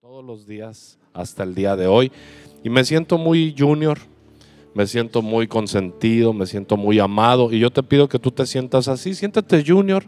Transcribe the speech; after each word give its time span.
todos 0.00 0.24
los 0.24 0.46
días 0.46 0.96
hasta 1.12 1.42
el 1.42 1.56
día 1.56 1.74
de 1.74 1.88
hoy 1.88 2.12
y 2.62 2.70
me 2.70 2.84
siento 2.84 3.18
muy 3.18 3.52
junior, 3.58 3.98
me 4.72 4.86
siento 4.86 5.22
muy 5.22 5.48
consentido, 5.48 6.32
me 6.32 6.46
siento 6.46 6.76
muy 6.76 7.00
amado 7.00 7.52
y 7.52 7.58
yo 7.58 7.68
te 7.70 7.82
pido 7.82 8.08
que 8.08 8.20
tú 8.20 8.30
te 8.30 8.46
sientas 8.46 8.86
así, 8.86 9.12
siéntate 9.12 9.64
junior 9.66 10.04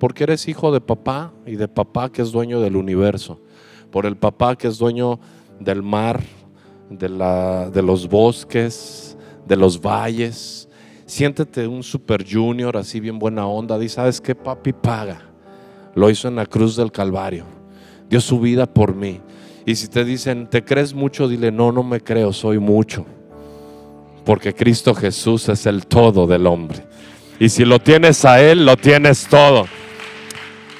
porque 0.00 0.24
eres 0.24 0.48
hijo 0.48 0.72
de 0.72 0.80
papá 0.80 1.32
y 1.46 1.54
de 1.54 1.68
papá 1.68 2.10
que 2.10 2.20
es 2.20 2.32
dueño 2.32 2.60
del 2.60 2.74
universo, 2.74 3.40
por 3.92 4.06
el 4.06 4.16
papá 4.16 4.56
que 4.56 4.66
es 4.66 4.76
dueño 4.76 5.20
del 5.60 5.84
mar, 5.84 6.20
de, 6.90 7.08
la, 7.08 7.70
de 7.70 7.82
los 7.82 8.08
bosques, 8.08 9.16
de 9.46 9.54
los 9.54 9.80
valles. 9.80 10.68
Siéntete 11.06 11.68
un 11.68 11.84
super 11.84 12.26
junior, 12.28 12.76
así 12.76 12.98
bien 12.98 13.20
buena 13.20 13.46
onda. 13.46 13.78
Di, 13.78 13.88
¿sabes 13.88 14.20
qué? 14.20 14.34
Papi 14.34 14.72
paga. 14.72 15.30
Lo 15.94 16.10
hizo 16.10 16.26
en 16.26 16.34
la 16.34 16.46
cruz 16.46 16.74
del 16.74 16.90
Calvario. 16.90 17.57
Dio 18.08 18.20
su 18.20 18.40
vida 18.40 18.66
por 18.66 18.94
mí. 18.94 19.20
Y 19.66 19.74
si 19.76 19.88
te 19.88 20.04
dicen, 20.04 20.46
¿te 20.48 20.64
crees 20.64 20.94
mucho? 20.94 21.28
Dile, 21.28 21.52
no, 21.52 21.72
no 21.72 21.82
me 21.82 22.00
creo, 22.00 22.32
soy 22.32 22.58
mucho. 22.58 23.04
Porque 24.24 24.54
Cristo 24.54 24.94
Jesús 24.94 25.48
es 25.48 25.66
el 25.66 25.86
todo 25.86 26.26
del 26.26 26.46
hombre. 26.46 26.84
Y 27.38 27.48
si 27.50 27.64
lo 27.64 27.78
tienes 27.78 28.24
a 28.24 28.40
Él, 28.40 28.64
lo 28.64 28.76
tienes 28.76 29.26
todo. 29.26 29.66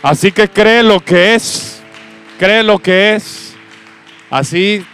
Así 0.02 0.32
que 0.32 0.48
cree 0.48 0.82
lo 0.82 1.00
que 1.00 1.34
es. 1.34 1.80
Cree 2.38 2.62
lo 2.62 2.78
que 2.78 3.14
es. 3.14 3.54
Así, 4.30 4.84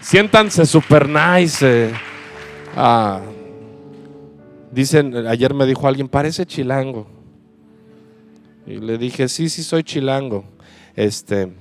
siéntanse 0.00 0.66
super 0.66 1.08
nice. 1.08 1.58
eh. 1.62 1.92
Ah, 2.76 3.20
dicen, 4.70 5.26
ayer 5.26 5.52
me 5.54 5.66
dijo 5.66 5.86
alguien, 5.86 6.08
parece 6.08 6.46
chilango. 6.46 7.06
Y 8.66 8.76
le 8.78 8.96
dije, 8.96 9.28
sí, 9.28 9.48
sí 9.48 9.62
soy 9.62 9.82
chilango. 9.82 10.44
Este, 10.96 11.52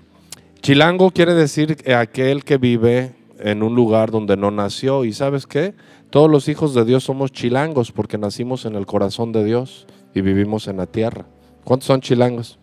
chilango 0.61 1.11
quiere 1.11 1.33
decir 1.33 1.77
aquel 1.95 2.43
que 2.43 2.57
vive 2.57 3.15
en 3.39 3.63
un 3.63 3.75
lugar 3.75 4.11
donde 4.11 4.37
no 4.37 4.51
nació. 4.51 5.05
¿Y 5.05 5.13
sabes 5.13 5.47
qué? 5.47 5.73
Todos 6.09 6.29
los 6.29 6.47
hijos 6.47 6.73
de 6.73 6.85
Dios 6.85 7.03
somos 7.03 7.31
chilangos 7.31 7.91
porque 7.91 8.17
nacimos 8.17 8.65
en 8.65 8.75
el 8.75 8.85
corazón 8.85 9.31
de 9.31 9.43
Dios 9.43 9.87
y 10.13 10.21
vivimos 10.21 10.67
en 10.67 10.77
la 10.77 10.85
tierra. 10.85 11.25
¿Cuántos 11.63 11.87
son 11.87 12.01
chilangos? 12.01 12.59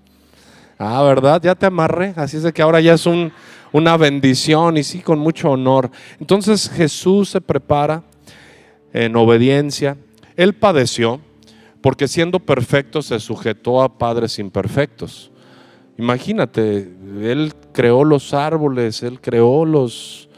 Ah, 0.78 1.02
¿verdad? 1.02 1.40
Ya 1.42 1.54
te 1.54 1.66
amarré. 1.66 2.12
Así 2.16 2.36
es 2.36 2.42
de 2.42 2.52
que 2.52 2.62
ahora 2.62 2.80
ya 2.80 2.94
es 2.94 3.06
un, 3.06 3.32
una 3.72 3.96
bendición 3.96 4.76
y 4.76 4.84
sí, 4.84 5.00
con 5.00 5.18
mucho 5.18 5.50
honor. 5.50 5.90
Entonces 6.20 6.68
Jesús 6.68 7.30
se 7.30 7.40
prepara 7.40 8.02
en 8.92 9.16
obediencia. 9.16 9.96
Él 10.36 10.54
padeció 10.54 11.20
porque 11.80 12.08
siendo 12.08 12.40
perfecto 12.40 13.02
se 13.02 13.18
sujetó 13.18 13.82
a 13.82 13.98
padres 13.98 14.38
imperfectos. 14.38 15.32
Imagínate, 15.98 16.92
Él 17.22 17.52
creó 17.72 18.04
los 18.04 18.32
árboles, 18.32 19.02
Él 19.02 19.20
creó 19.20 19.64
los, 19.64 20.28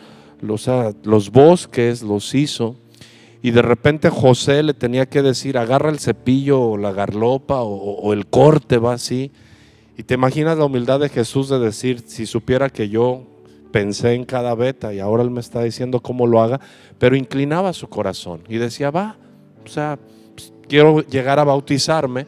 ah, 0.66 0.92
los 1.04 1.30
bosques, 1.30 2.02
los 2.02 2.34
hizo. 2.34 2.76
Y 3.42 3.50
de 3.50 3.60
repente 3.60 4.08
José 4.08 4.62
le 4.62 4.72
tenía 4.72 5.04
que 5.04 5.20
decir, 5.20 5.58
agarra 5.58 5.90
el 5.90 5.98
cepillo 5.98 6.62
o 6.62 6.76
la 6.78 6.92
garlopa 6.92 7.60
o, 7.60 8.12
el 8.14 8.26
corte, 8.26 8.78
va 8.78 8.94
así. 8.94 9.32
Y 9.98 10.02
te 10.02 10.14
imaginas 10.14 10.56
la 10.56 10.64
humildad 10.64 10.98
de 10.98 11.10
Jesús 11.10 11.50
de 11.50 11.58
decir, 11.58 12.04
si 12.06 12.24
supiera 12.24 12.70
que 12.70 12.88
yo 12.88 13.26
pensé 13.70 14.14
en 14.14 14.24
cada 14.24 14.54
beta 14.54 14.94
y 14.94 14.98
ahora 14.98 15.22
Él 15.22 15.30
me 15.30 15.40
está 15.40 15.62
diciendo 15.62 16.00
cómo 16.00 16.26
lo 16.26 16.40
haga, 16.40 16.58
pero 16.98 17.16
inclinaba 17.16 17.74
su 17.74 17.86
corazón 17.88 18.40
y 18.48 18.56
decía, 18.56 18.90
va, 18.90 19.16
o 19.64 19.68
sea, 19.68 19.98
quiero 20.68 21.02
llegar 21.02 21.38
a 21.38 21.44
bautizarme, 21.44 22.26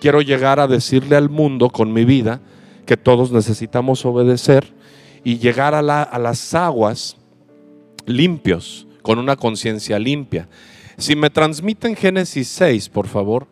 quiero 0.00 0.20
llegar 0.20 0.60
a 0.60 0.66
decirle 0.66 1.16
al 1.16 1.30
mundo 1.30 1.70
con 1.70 1.94
mi 1.94 2.04
vida 2.04 2.42
que 2.88 2.96
todos 2.96 3.30
necesitamos 3.30 4.06
obedecer 4.06 4.64
y 5.22 5.36
llegar 5.36 5.74
a, 5.74 5.82
la- 5.82 6.02
a 6.02 6.18
las 6.18 6.54
aguas 6.54 7.18
limpios, 8.06 8.86
con 9.02 9.18
una 9.18 9.36
conciencia 9.36 9.98
limpia. 9.98 10.48
Si 10.96 11.14
me 11.14 11.28
transmiten 11.28 11.94
Génesis 11.94 12.48
6, 12.48 12.88
por 12.88 13.06
favor, 13.06 13.46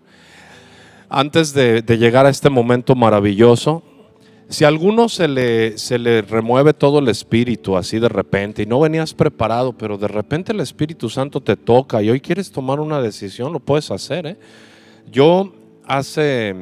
antes 1.10 1.52
de, 1.52 1.82
de 1.82 1.98
llegar 1.98 2.24
a 2.24 2.30
este 2.30 2.48
momento 2.48 2.94
maravilloso, 2.94 3.82
si 4.48 4.64
a 4.64 4.68
alguno 4.68 5.10
se 5.10 5.28
le, 5.28 5.76
se 5.76 5.98
le 5.98 6.22
remueve 6.22 6.72
todo 6.72 7.00
el 7.00 7.08
espíritu 7.08 7.76
así 7.76 7.98
de 7.98 8.08
repente 8.08 8.62
y 8.62 8.66
no 8.66 8.80
venías 8.80 9.12
preparado, 9.12 9.74
pero 9.74 9.98
de 9.98 10.08
repente 10.08 10.52
el 10.52 10.60
Espíritu 10.60 11.10
Santo 11.10 11.42
te 11.42 11.56
toca 11.56 12.02
y 12.02 12.08
hoy 12.08 12.20
quieres 12.20 12.50
tomar 12.50 12.80
una 12.80 13.02
decisión, 13.02 13.52
lo 13.52 13.60
puedes 13.60 13.90
hacer. 13.90 14.26
¿eh? 14.26 14.36
Yo 15.12 15.52
hace, 15.84 16.54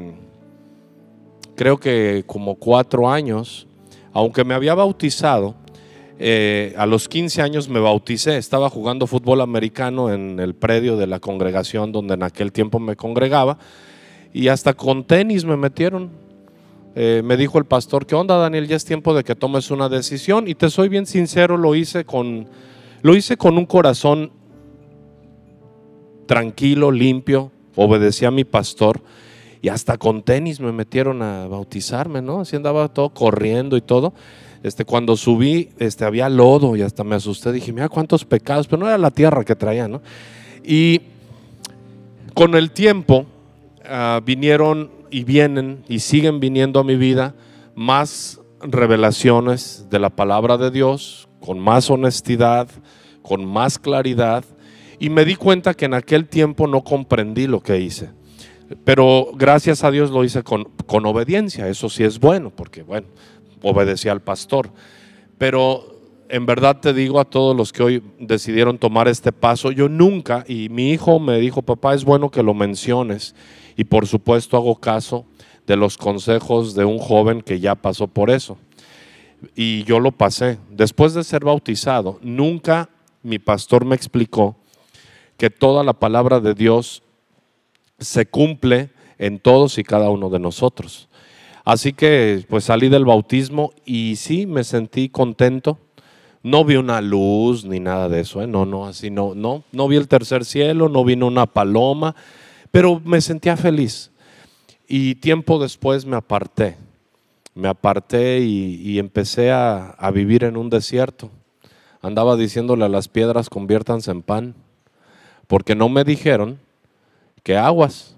creo 1.54 1.78
que 1.78 2.25
como 2.26 2.56
cuatro 2.56 3.09
años, 3.10 3.66
aunque 4.12 4.44
me 4.44 4.54
había 4.54 4.75
bautizado, 4.75 5.54
eh, 6.19 6.75
a 6.76 6.87
los 6.87 7.09
15 7.09 7.42
años 7.42 7.69
me 7.69 7.81
bauticé, 7.81 8.37
estaba 8.37 8.70
jugando 8.70 9.06
fútbol 9.06 9.41
americano 9.41 10.12
en 10.12 10.38
el 10.38 10.54
predio 10.54 10.97
de 10.97 11.09
la 11.09 11.19
congregación 11.19 11.91
donde 11.91 12.15
en 12.15 12.22
aquel 12.22 12.53
tiempo 12.53 12.78
me 12.78 12.94
congregaba 12.94 13.59
y 14.32 14.48
hasta 14.48 14.75
con 14.75 15.04
tenis 15.04 15.44
me 15.44 15.56
metieron. 15.56 16.10
Eh, 16.97 17.22
me 17.25 17.37
dijo 17.37 17.59
el 17.59 17.65
pastor, 17.65 18.06
¿qué 18.06 18.15
onda 18.15 18.36
Daniel? 18.36 18.69
Ya 18.69 18.76
es 18.76 18.84
tiempo 18.84 19.15
de 19.15 19.25
que 19.25 19.34
tomes 19.34 19.72
una 19.72 19.88
decisión 19.88 20.47
y 20.47 20.54
te 20.54 20.71
soy 20.71 20.88
bien 20.88 21.06
sincero, 21.06 21.56
lo 21.56 21.75
hice 21.75 22.04
con, 22.04 22.48
lo 23.03 23.16
hice 23.16 23.36
con 23.36 23.59
un 23.59 23.66
corazón 23.66 24.31
tranquilo, 26.26 26.92
limpio, 26.92 27.50
obedecí 27.75 28.25
a 28.25 28.31
mi 28.31 28.44
pastor 28.44 29.03
y 29.65 29.71
hasta 29.71 29.97
con 29.97 30.23
tenis 30.23 30.61
me 30.61 30.73
metieron 30.73 31.23
a 31.23 31.49
bautizarme, 31.49 32.21
¿no? 32.21 32.41
Así 32.43 32.55
andaba 32.55 32.87
todo 32.89 33.09
corriendo 33.09 33.79
y 33.79 33.81
todo. 33.81 34.13
Este, 34.63 34.85
cuando 34.85 35.17
subí, 35.17 35.71
este, 35.79 36.05
había 36.05 36.29
lodo 36.29 36.77
y 36.77 36.83
hasta 36.83 37.03
me 37.03 37.15
asusté. 37.15 37.51
Dije, 37.51 37.73
mira 37.73 37.89
cuántos 37.89 38.27
pecados, 38.27 38.67
pero 38.67 38.81
no 38.81 38.89
era 38.89 38.99
la 38.99 39.11
tierra 39.11 39.43
que 39.43 39.57
traía, 39.57 39.89
¿no? 39.89 40.03
Y 40.63 41.01
con 42.35 42.55
el 42.57 42.73
tiempo 42.73 43.25
ah, 43.89 44.21
vinieron 44.23 44.91
y 45.11 45.25
vienen 45.25 45.83
y 45.89 46.01
siguen 46.01 46.41
viniendo 46.41 46.79
a 46.79 46.85
mi 46.85 46.97
vida 46.97 47.35
más 47.75 48.43
revelaciones 48.61 49.87
de 49.89 49.99
la 49.99 50.11
palabra 50.11 50.59
de 50.59 50.71
Dios, 50.71 51.27
con 51.41 51.59
más 51.59 51.89
honestidad, 51.89 52.69
con 53.23 53.47
más 53.47 53.79
claridad. 53.79 54.45
Y 54.99 55.09
me 55.09 55.25
di 55.25 55.37
cuenta 55.37 55.73
que 55.73 55.87
en 55.87 55.95
aquel 55.95 56.29
tiempo 56.29 56.67
no 56.67 56.85
comprendí 56.85 57.47
lo 57.47 57.63
que 57.63 57.81
hice. 57.81 58.11
Pero 58.85 59.29
gracias 59.35 59.85
a 59.85 59.91
Dios 59.91 60.11
lo 60.11 60.25
hice 60.25 60.43
con, 60.43 60.65
con 60.87 61.05
obediencia. 61.07 61.69
Eso 61.69 61.89
sí 61.89 62.05
es 62.05 62.19
bueno, 62.19 62.51
porque 62.51 62.83
bueno, 62.83 63.07
obedecí 63.63 64.09
al 64.09 64.23
pastor. 64.23 64.71
Pero 65.39 65.95
en 66.29 66.47
verdad 66.47 66.81
te 66.81 66.93
digo 66.93 67.21
a 67.21 67.25
todos 67.25 67.57
los 67.57 67.73
que 67.73 67.83
hoy 67.83 68.03
decidieron 68.19 68.79
tomar 68.79 69.09
este 69.09 69.33
paso, 69.33 69.71
yo 69.71 69.89
nunca, 69.89 70.45
y 70.49 70.69
mi 70.69 70.91
hijo 70.91 71.21
me 71.21 71.39
dijo, 71.39 71.63
papá, 71.63 71.95
es 71.95 72.05
bueno 72.05 72.31
que 72.31 72.43
lo 72.43 72.55
menciones. 72.55 73.35
Y 73.77 73.85
por 73.85 74.07
supuesto 74.07 74.57
hago 74.57 74.77
caso 74.77 75.27
de 75.67 75.77
los 75.77 75.97
consejos 75.97 76.75
de 76.75 76.85
un 76.85 76.99
joven 76.99 77.43
que 77.43 77.61
ya 77.61 77.75
pasó 77.75 78.07
por 78.07 78.31
eso. 78.31 78.59
Y 79.55 79.85
yo 79.85 80.01
lo 80.01 80.13
pasé. 80.13 80.59
Después 80.71 81.15
de 81.15 81.25
ser 81.25 81.45
bautizado, 81.45 82.19
nunca 82.23 82.91
mi 83.23 83.39
pastor 83.39 83.85
me 83.85 83.95
explicó 83.95 84.57
que 85.37 85.51
toda 85.51 85.83
la 85.83 85.95
palabra 85.95 86.41
de 86.41 86.55
Dios 86.55 87.03
se 88.04 88.26
cumple 88.26 88.91
en 89.19 89.38
todos 89.38 89.78
y 89.78 89.84
cada 89.84 90.10
uno 90.10 90.31
de 90.31 90.38
nosotros. 90.38 91.09
Así 91.65 91.94
que 91.94 92.44
pues 92.48 92.65
salí 92.65 92.88
del 92.88 93.06
bautismo 93.06 93.72
y 93.87 94.16
sí 94.16 94.47
me 94.47 94.65
sentí 94.65 95.09
contento. 95.09 95.78
No 96.42 96.65
vi 96.65 96.76
una 96.76 97.00
luz 97.00 97.65
ni 97.65 97.81
nada 97.81 98.10
de 98.10 98.20
eso, 98.20 98.42
¿eh? 98.42 98.47
no, 98.47 98.66
no, 98.66 98.87
así 98.87 99.10
no, 99.10 99.34
no, 99.34 99.65
no 99.72 99.88
vi 99.88 99.97
el 99.97 100.09
tercer 100.09 100.44
cielo, 100.44 100.91
no 100.91 101.03
vino 101.03 101.26
una 101.26 101.47
paloma, 101.47 102.15
pero 102.70 103.00
me 103.03 103.22
sentía 103.22 103.56
feliz. 103.56 104.10
Y 104.86 105.15
tiempo 105.15 105.59
después 105.59 106.04
me 106.04 106.16
aparté, 106.16 106.76
me 107.54 107.69
aparté 107.69 108.41
y, 108.41 108.98
empecé 108.98 109.50
a, 109.50 109.86
a 109.92 110.10
vivir 110.10 110.44
en 110.44 110.59
un 110.59 110.69
desierto. 110.69 111.30
Andaba 112.03 112.36
diciéndole 112.36 112.84
a 112.84 112.91
las 112.91 113.09
piedras, 113.09 113.48
conviértanse 113.48 114.10
en 114.10 114.21
pan, 114.21 114.54
porque 115.47 115.74
no 115.74 115.89
me 115.89 116.04
dijeron 116.04 116.59
que 117.45 117.57
aguas, 117.57 118.17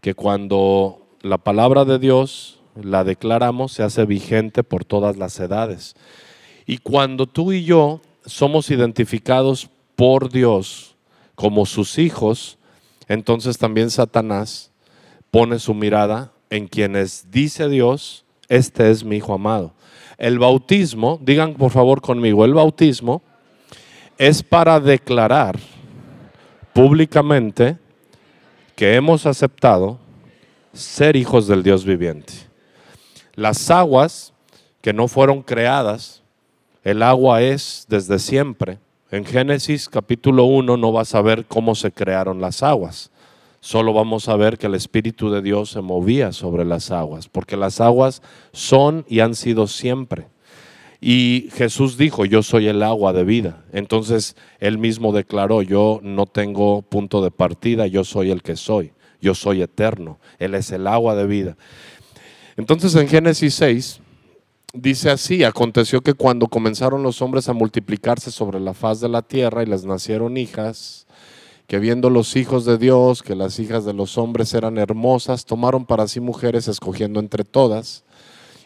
que 0.00 0.14
cuando 0.14 1.06
la 1.20 1.36
palabra 1.36 1.84
de 1.84 1.98
Dios 1.98 2.60
la 2.80 3.02
declaramos 3.04 3.72
se 3.72 3.82
hace 3.82 4.06
vigente 4.06 4.62
por 4.62 4.84
todas 4.84 5.16
las 5.16 5.38
edades. 5.40 5.96
Y 6.64 6.78
cuando 6.78 7.26
tú 7.26 7.52
y 7.52 7.64
yo 7.64 8.00
somos 8.24 8.70
identificados 8.70 9.68
por 9.96 10.30
Dios 10.30 10.94
como 11.34 11.66
sus 11.66 11.98
hijos, 11.98 12.56
entonces 13.08 13.58
también 13.58 13.90
Satanás 13.90 14.70
pone 15.32 15.58
su 15.58 15.74
mirada 15.74 16.32
en 16.48 16.68
quienes 16.68 17.30
dice 17.32 17.68
Dios, 17.68 18.24
este 18.48 18.90
es 18.90 19.02
mi 19.02 19.16
hijo 19.16 19.34
amado. 19.34 19.72
El 20.18 20.38
bautismo, 20.38 21.18
digan 21.20 21.54
por 21.54 21.72
favor 21.72 22.00
conmigo, 22.00 22.44
el 22.44 22.54
bautismo 22.54 23.22
es 24.18 24.42
para 24.42 24.78
declarar 24.78 25.58
públicamente 26.72 27.76
que 28.78 28.94
hemos 28.94 29.26
aceptado 29.26 29.98
ser 30.72 31.16
hijos 31.16 31.48
del 31.48 31.64
Dios 31.64 31.84
viviente. 31.84 32.32
Las 33.34 33.72
aguas 33.72 34.32
que 34.80 34.92
no 34.92 35.08
fueron 35.08 35.42
creadas 35.42 36.22
el 36.84 37.02
agua 37.02 37.42
es 37.42 37.86
desde 37.88 38.20
siempre. 38.20 38.78
En 39.10 39.24
Génesis 39.24 39.88
capítulo 39.88 40.44
1 40.44 40.76
no 40.76 40.92
vas 40.92 41.16
a 41.16 41.22
ver 41.22 41.44
cómo 41.46 41.74
se 41.74 41.90
crearon 41.90 42.40
las 42.40 42.62
aguas. 42.62 43.10
Solo 43.58 43.92
vamos 43.92 44.28
a 44.28 44.36
ver 44.36 44.58
que 44.58 44.68
el 44.68 44.76
Espíritu 44.76 45.28
de 45.28 45.42
Dios 45.42 45.70
se 45.70 45.80
movía 45.80 46.30
sobre 46.30 46.64
las 46.64 46.92
aguas, 46.92 47.28
porque 47.28 47.56
las 47.56 47.80
aguas 47.80 48.22
son 48.52 49.04
y 49.08 49.18
han 49.18 49.34
sido 49.34 49.66
siempre. 49.66 50.28
Y 51.00 51.48
Jesús 51.52 51.96
dijo, 51.96 52.24
yo 52.24 52.42
soy 52.42 52.66
el 52.66 52.82
agua 52.82 53.12
de 53.12 53.22
vida. 53.22 53.64
Entonces 53.72 54.34
él 54.58 54.78
mismo 54.78 55.12
declaró, 55.12 55.62
yo 55.62 56.00
no 56.02 56.26
tengo 56.26 56.82
punto 56.82 57.22
de 57.22 57.30
partida, 57.30 57.86
yo 57.86 58.02
soy 58.02 58.30
el 58.30 58.42
que 58.42 58.56
soy, 58.56 58.92
yo 59.20 59.34
soy 59.34 59.62
eterno, 59.62 60.18
Él 60.38 60.54
es 60.54 60.72
el 60.72 60.86
agua 60.86 61.14
de 61.14 61.26
vida. 61.26 61.56
Entonces 62.56 62.94
en 62.96 63.06
Génesis 63.06 63.54
6 63.54 64.00
dice 64.72 65.10
así, 65.10 65.44
aconteció 65.44 66.00
que 66.00 66.14
cuando 66.14 66.48
comenzaron 66.48 67.04
los 67.04 67.22
hombres 67.22 67.48
a 67.48 67.52
multiplicarse 67.52 68.32
sobre 68.32 68.58
la 68.58 68.74
faz 68.74 69.00
de 69.00 69.08
la 69.08 69.22
tierra 69.22 69.62
y 69.62 69.66
les 69.66 69.84
nacieron 69.84 70.36
hijas, 70.36 71.06
que 71.68 71.78
viendo 71.78 72.10
los 72.10 72.34
hijos 72.34 72.64
de 72.64 72.76
Dios, 72.76 73.22
que 73.22 73.36
las 73.36 73.60
hijas 73.60 73.84
de 73.84 73.92
los 73.92 74.18
hombres 74.18 74.52
eran 74.54 74.78
hermosas, 74.78 75.44
tomaron 75.44 75.86
para 75.86 76.08
sí 76.08 76.18
mujeres 76.18 76.66
escogiendo 76.66 77.20
entre 77.20 77.44
todas 77.44 78.04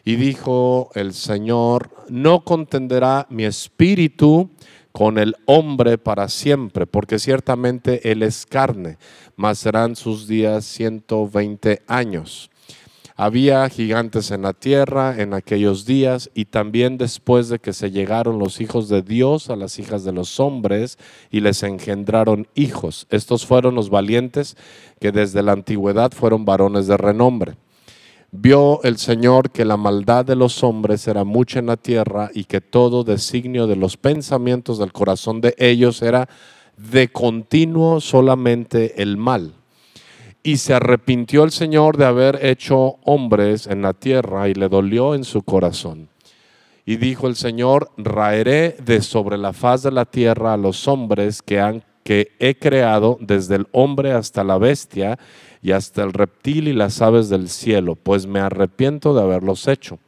y 0.04 0.16
dijo 0.16 0.90
el 0.94 1.14
Señor, 1.14 1.90
no 2.08 2.44
contenderá 2.44 3.26
mi 3.30 3.44
espíritu 3.44 4.50
con 4.90 5.18
el 5.18 5.34
hombre 5.46 5.96
para 5.98 6.28
siempre, 6.28 6.86
porque 6.86 7.18
ciertamente 7.18 8.12
él 8.12 8.22
es 8.22 8.44
carne, 8.46 8.98
mas 9.36 9.58
serán 9.58 9.96
sus 9.96 10.28
días 10.28 10.64
120 10.66 11.82
años. 11.86 12.50
Había 13.14 13.68
gigantes 13.68 14.30
en 14.30 14.42
la 14.42 14.52
tierra 14.52 15.20
en 15.20 15.34
aquellos 15.34 15.84
días 15.84 16.30
y 16.34 16.46
también 16.46 16.98
después 16.98 17.48
de 17.48 17.58
que 17.58 17.72
se 17.72 17.90
llegaron 17.90 18.38
los 18.38 18.60
hijos 18.60 18.88
de 18.88 19.02
Dios 19.02 19.50
a 19.50 19.56
las 19.56 19.78
hijas 19.78 20.02
de 20.02 20.12
los 20.12 20.40
hombres 20.40 20.98
y 21.30 21.40
les 21.40 21.62
engendraron 21.62 22.48
hijos. 22.54 23.06
Estos 23.10 23.46
fueron 23.46 23.74
los 23.74 23.90
valientes 23.90 24.56
que 24.98 25.12
desde 25.12 25.42
la 25.42 25.52
antigüedad 25.52 26.10
fueron 26.12 26.44
varones 26.44 26.86
de 26.86 26.96
renombre. 26.96 27.56
Vio 28.34 28.82
el 28.82 28.96
Señor 28.96 29.50
que 29.50 29.66
la 29.66 29.76
maldad 29.76 30.24
de 30.24 30.36
los 30.36 30.64
hombres 30.64 31.06
era 31.06 31.22
mucha 31.22 31.58
en 31.58 31.66
la 31.66 31.76
tierra 31.76 32.30
y 32.32 32.44
que 32.44 32.62
todo 32.62 33.04
designio 33.04 33.66
de 33.66 33.76
los 33.76 33.98
pensamientos 33.98 34.78
del 34.78 34.90
corazón 34.90 35.42
de 35.42 35.54
ellos 35.58 36.00
era 36.00 36.30
de 36.78 37.08
continuo 37.12 38.00
solamente 38.00 39.02
el 39.02 39.18
mal. 39.18 39.52
Y 40.42 40.56
se 40.56 40.72
arrepintió 40.72 41.44
el 41.44 41.50
Señor 41.50 41.98
de 41.98 42.06
haber 42.06 42.42
hecho 42.42 42.96
hombres 43.04 43.66
en 43.66 43.82
la 43.82 43.92
tierra 43.92 44.48
y 44.48 44.54
le 44.54 44.70
dolió 44.70 45.14
en 45.14 45.24
su 45.24 45.42
corazón. 45.42 46.08
Y 46.86 46.96
dijo 46.96 47.28
el 47.28 47.36
Señor, 47.36 47.90
raeré 47.98 48.76
de 48.82 49.02
sobre 49.02 49.36
la 49.36 49.52
faz 49.52 49.82
de 49.82 49.92
la 49.92 50.06
tierra 50.06 50.54
a 50.54 50.56
los 50.56 50.88
hombres 50.88 51.42
que, 51.42 51.60
han, 51.60 51.84
que 52.04 52.32
he 52.38 52.54
creado, 52.56 53.18
desde 53.20 53.56
el 53.56 53.66
hombre 53.72 54.12
hasta 54.12 54.44
la 54.44 54.58
bestia, 54.58 55.18
y 55.62 55.70
hasta 55.70 56.02
el 56.02 56.12
reptil 56.12 56.66
y 56.68 56.72
las 56.72 57.00
aves 57.00 57.28
del 57.28 57.48
cielo, 57.48 57.94
pues 57.94 58.26
me 58.26 58.40
arrepiento 58.40 59.14
de 59.14 59.22
haberlos 59.22 59.68
hecho. 59.68 59.98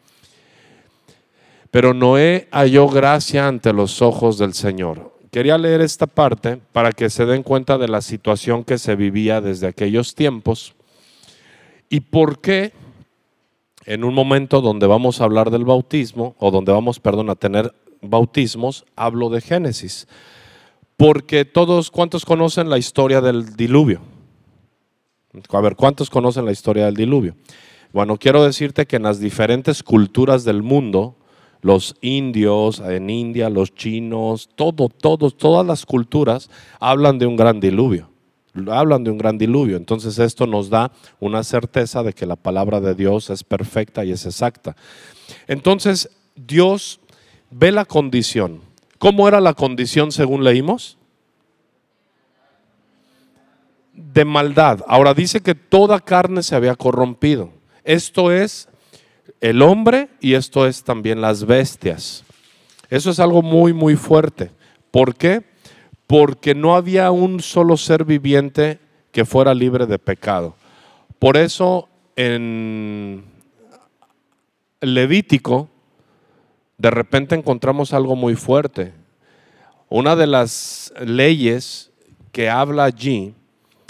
Pero 1.70 1.94
Noé 1.94 2.48
halló 2.50 2.88
gracia 2.88 3.46
ante 3.46 3.72
los 3.72 4.02
ojos 4.02 4.38
del 4.38 4.54
Señor. 4.54 5.12
Quería 5.30 5.58
leer 5.58 5.80
esta 5.80 6.06
parte 6.06 6.60
para 6.72 6.92
que 6.92 7.10
se 7.10 7.26
den 7.26 7.42
cuenta 7.42 7.78
de 7.78 7.88
la 7.88 8.00
situación 8.00 8.64
que 8.64 8.78
se 8.78 8.96
vivía 8.96 9.40
desde 9.40 9.66
aquellos 9.66 10.14
tiempos 10.14 10.74
y 11.88 12.00
por 12.00 12.40
qué 12.40 12.72
en 13.86 14.04
un 14.04 14.14
momento 14.14 14.60
donde 14.60 14.86
vamos 14.86 15.20
a 15.20 15.24
hablar 15.24 15.50
del 15.50 15.64
bautismo, 15.64 16.34
o 16.38 16.50
donde 16.50 16.72
vamos, 16.72 17.00
perdón, 17.00 17.30
a 17.30 17.34
tener 17.34 17.74
bautismos, 18.00 18.84
hablo 18.96 19.28
de 19.28 19.40
Génesis. 19.40 20.08
Porque 20.96 21.44
todos, 21.44 21.90
¿cuántos 21.90 22.24
conocen 22.24 22.70
la 22.70 22.78
historia 22.78 23.20
del 23.20 23.56
diluvio? 23.56 24.00
A 25.50 25.60
ver, 25.60 25.74
¿cuántos 25.74 26.10
conocen 26.10 26.44
la 26.44 26.52
historia 26.52 26.84
del 26.86 26.94
diluvio? 26.94 27.34
Bueno, 27.92 28.16
quiero 28.16 28.44
decirte 28.44 28.86
que 28.86 28.96
en 28.96 29.02
las 29.02 29.18
diferentes 29.20 29.82
culturas 29.82 30.44
del 30.44 30.62
mundo, 30.62 31.16
los 31.60 31.96
indios 32.00 32.80
en 32.80 33.08
India, 33.08 33.48
los 33.48 33.74
chinos, 33.74 34.48
todo, 34.54 34.88
todos, 34.88 35.36
todas 35.36 35.66
las 35.66 35.86
culturas 35.86 36.50
hablan 36.78 37.18
de 37.18 37.26
un 37.26 37.36
gran 37.36 37.58
diluvio. 37.58 38.10
Hablan 38.68 39.02
de 39.02 39.10
un 39.10 39.18
gran 39.18 39.38
diluvio. 39.38 39.76
Entonces 39.76 40.18
esto 40.18 40.46
nos 40.46 40.70
da 40.70 40.92
una 41.20 41.42
certeza 41.42 42.02
de 42.02 42.12
que 42.12 42.26
la 42.26 42.36
palabra 42.36 42.80
de 42.80 42.94
Dios 42.94 43.30
es 43.30 43.42
perfecta 43.42 44.04
y 44.04 44.12
es 44.12 44.26
exacta. 44.26 44.76
Entonces 45.48 46.10
Dios 46.36 47.00
ve 47.50 47.72
la 47.72 47.84
condición. 47.84 48.60
¿Cómo 49.04 49.28
era 49.28 49.38
la 49.38 49.52
condición 49.52 50.10
según 50.12 50.42
leímos? 50.42 50.96
de 53.92 54.24
maldad. 54.24 54.80
Ahora 54.88 55.12
dice 55.12 55.42
que 55.42 55.54
toda 55.54 56.00
carne 56.00 56.42
se 56.42 56.56
había 56.56 56.74
corrompido. 56.74 57.50
Esto 57.84 58.32
es 58.32 58.66
el 59.42 59.60
hombre 59.60 60.08
y 60.20 60.32
esto 60.32 60.66
es 60.66 60.82
también 60.84 61.20
las 61.20 61.44
bestias. 61.44 62.24
Eso 62.88 63.10
es 63.10 63.20
algo 63.20 63.42
muy, 63.42 63.74
muy 63.74 63.94
fuerte. 63.94 64.50
¿Por 64.90 65.14
qué? 65.14 65.42
Porque 66.06 66.54
no 66.54 66.74
había 66.74 67.10
un 67.10 67.40
solo 67.40 67.76
ser 67.76 68.06
viviente 68.06 68.78
que 69.12 69.26
fuera 69.26 69.52
libre 69.52 69.84
de 69.84 69.98
pecado. 69.98 70.56
Por 71.18 71.36
eso 71.36 71.90
en 72.16 73.22
Levítico 74.80 75.68
de 76.78 76.90
repente 76.90 77.34
encontramos 77.34 77.92
algo 77.92 78.16
muy 78.16 78.34
fuerte. 78.34 78.92
Una 79.88 80.16
de 80.16 80.26
las 80.26 80.92
leyes 81.04 81.90
que 82.32 82.50
habla 82.50 82.84
allí 82.84 83.34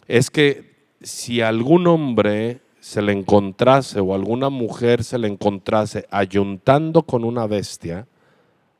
es 0.06 0.30
que 0.30 0.74
si 1.02 1.40
algún 1.40 1.86
hombre 1.86 2.60
se 2.80 3.00
le 3.00 3.12
encontrase 3.12 4.00
o 4.00 4.14
alguna 4.14 4.50
mujer 4.50 5.04
se 5.04 5.18
le 5.18 5.28
encontrase 5.28 6.06
ayuntando 6.10 7.02
con 7.02 7.24
una 7.24 7.46
bestia, 7.46 8.06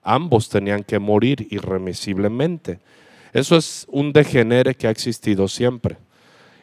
ambos 0.03 0.51
tenían 0.51 0.85
que 0.85 0.99
morir 0.99 1.47
irremisiblemente. 1.51 2.81
Eso 3.33 3.57
es 3.57 3.87
un 3.91 4.13
degenere 4.13 4.75
que 4.75 4.87
ha 4.87 4.91
existido 4.91 5.49
siempre. 5.49 5.97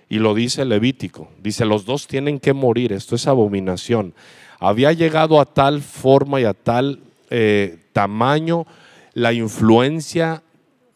Y 0.07 0.19
lo 0.19 0.35
dice 0.35 0.65
Levítico. 0.65 1.29
Dice, 1.41 1.65
los 1.65 1.85
dos 1.85 2.05
tienen 2.05 2.39
que 2.39 2.53
morir. 2.53 2.93
Esto 2.93 3.15
es 3.15 3.27
abominación. 3.27 4.13
Había 4.59 4.91
llegado 4.93 5.39
a 5.39 5.45
tal 5.45 5.81
forma 5.81 6.39
y 6.41 6.43
a 6.43 6.53
tal 6.53 6.99
eh, 7.31 7.79
tamaño 7.93 8.67
la 9.13 9.33
influencia 9.33 10.43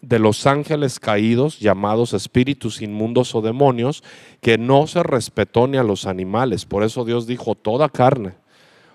de 0.02 0.20
los 0.20 0.46
ángeles 0.46 1.00
caídos, 1.00 1.60
llamados 1.60 2.14
espíritus 2.14 2.82
inmundos 2.82 3.34
o 3.34 3.42
demonios, 3.42 4.04
que 4.42 4.58
no 4.58 4.86
se 4.86 5.02
respetó 5.02 5.68
ni 5.68 5.78
a 5.78 5.84
los 5.84 6.06
animales. 6.06 6.66
Por 6.66 6.84
eso 6.84 7.06
Dios 7.06 7.26
dijo 7.26 7.56
toda 7.56 7.90
carne. 7.90 8.34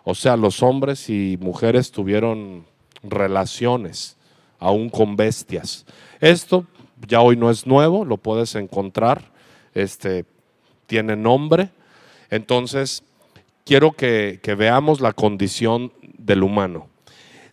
O 0.05 0.15
sea, 0.15 0.37
los 0.37 0.63
hombres 0.63 1.11
y 1.11 1.37
mujeres 1.41 1.91
tuvieron 1.91 2.65
relaciones, 3.03 4.17
aún 4.59 4.89
con 4.89 5.17
bestias. 5.17 5.85
Esto 6.21 6.65
ya 7.09 7.21
hoy 7.23 7.37
no 7.37 7.51
es 7.51 7.67
nuevo, 7.67 8.05
lo 8.05 8.17
puedes 8.17 8.55
encontrar, 8.55 9.33
este, 9.75 10.25
tiene 10.87 11.17
nombre. 11.17 11.71
Entonces, 12.31 13.03
quiero 13.65 13.93
que, 13.93 14.41
que 14.43 14.55
veamos 14.55 15.01
la 15.01 15.13
condición 15.13 15.93
del 16.19 16.43
humano. 16.43 16.89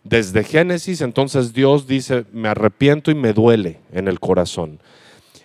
Desde 0.08 0.42
Génesis, 0.42 1.02
entonces 1.02 1.52
Dios 1.52 1.86
dice, 1.86 2.24
me 2.32 2.48
arrepiento 2.48 3.10
y 3.10 3.14
me 3.14 3.34
duele 3.34 3.78
en 3.92 4.08
el 4.08 4.20
corazón. 4.20 4.80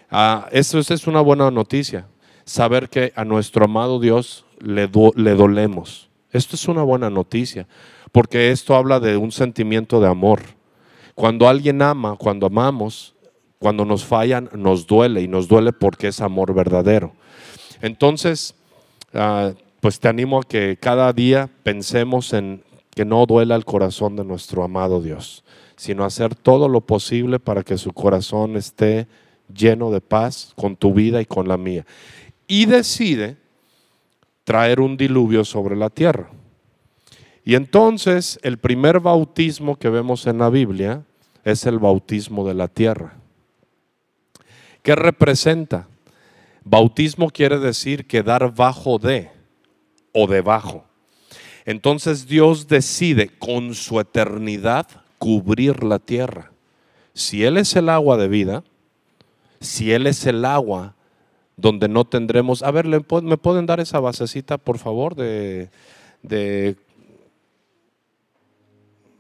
Ah, 0.10 0.48
eso, 0.54 0.80
es 0.80 1.06
una 1.06 1.20
buena 1.20 1.52
noticia, 1.52 2.08
saber 2.46 2.88
que 2.88 3.12
a 3.18 3.26
nuestro 3.26 3.66
amado 3.66 4.00
Dios 4.00 4.46
le, 4.60 4.90
le 5.16 5.36
dolemos. 5.36 6.10
Esto 6.32 6.56
es 6.56 6.66
una 6.70 6.82
buena 6.82 7.10
noticia, 7.10 7.68
porque 8.14 8.52
esto 8.52 8.74
habla 8.78 9.02
de 9.02 9.18
un 9.18 9.34
sentimiento 9.34 10.00
de 10.00 10.08
amor. 10.08 10.40
Cuando 11.14 11.50
alguien 11.50 11.82
ama, 11.82 12.16
cuando 12.16 12.48
amamos, 12.48 13.16
cuando 13.60 13.84
nos 13.84 14.06
fallan, 14.06 14.50
nos 14.54 14.88
duele 14.88 15.22
y 15.22 15.28
nos 15.28 15.50
duele 15.50 15.74
porque 15.74 16.08
es 16.08 16.22
amor 16.22 16.54
verdadero. 16.54 17.12
Entonces, 17.82 18.56
ah, 19.14 19.52
pues 19.82 20.00
te 20.00 20.08
animo 20.08 20.40
a 20.40 20.44
que 20.44 20.78
cada 20.80 21.12
día 21.12 21.50
pensemos 21.64 22.32
en 22.32 22.64
que 22.94 23.06
no 23.06 23.26
duela 23.26 23.56
el 23.56 23.66
corazón 23.66 24.16
de 24.16 24.24
nuestro 24.24 24.64
amado 24.64 25.02
Dios, 25.02 25.44
sino 25.76 26.06
hacer 26.06 26.36
todo 26.36 26.68
lo 26.68 26.82
posible 26.82 27.40
para 27.40 27.64
que 27.64 27.78
su 27.78 27.92
corazón 27.94 28.56
esté 28.56 29.08
lleno 29.54 29.92
de 29.92 30.02
paz 30.02 30.54
con 30.56 30.76
tu 30.76 30.94
vida 30.94 31.22
y 31.22 31.26
con 31.26 31.48
la 31.48 31.58
mía. 31.58 31.86
Y 32.48 32.66
decide 32.66 33.38
traer 34.44 34.80
un 34.80 34.98
diluvio 34.98 35.46
sobre 35.46 35.76
la 35.76 35.90
tierra. 35.90 36.30
Y 37.46 37.56
entonces 37.56 38.40
el 38.44 38.58
primer 38.58 39.00
bautismo 39.00 39.76
que 39.76 39.90
vemos 39.90 40.28
en 40.28 40.38
la 40.38 40.50
Biblia 40.50 41.04
es 41.44 41.66
el 41.66 41.80
bautismo 41.80 42.48
de 42.48 42.54
la 42.54 42.68
tierra. 42.68 43.18
¿Qué 44.82 44.96
representa? 44.96 45.88
Bautismo 46.64 47.30
quiere 47.30 47.60
decir 47.60 48.08
quedar 48.08 48.54
bajo 48.54 48.98
de 48.98 49.30
o 50.14 50.28
debajo. 50.28 50.86
Entonces 51.66 52.28
Dios 52.28 52.68
decide 52.68 53.30
con 53.30 53.74
su 53.74 54.00
eternidad, 54.00 54.88
cubrir 55.18 55.84
la 55.84 56.00
tierra. 56.00 56.52
Si 57.14 57.44
Él 57.44 57.58
es 57.58 57.76
el 57.76 57.90
agua 57.90 58.18
de 58.18 58.28
vida, 58.28 58.64
si 59.62 59.92
Él 59.94 60.08
es 60.08 60.26
el 60.26 60.44
agua 60.44 60.96
donde 61.56 61.88
no 61.88 62.06
tendremos... 62.06 62.64
A 62.64 62.72
ver, 62.72 62.88
¿me 62.88 63.38
pueden 63.38 63.66
dar 63.66 63.80
esa 63.80 64.00
basecita, 64.00 64.58
por 64.58 64.78
favor, 64.78 65.16
de... 65.16 65.70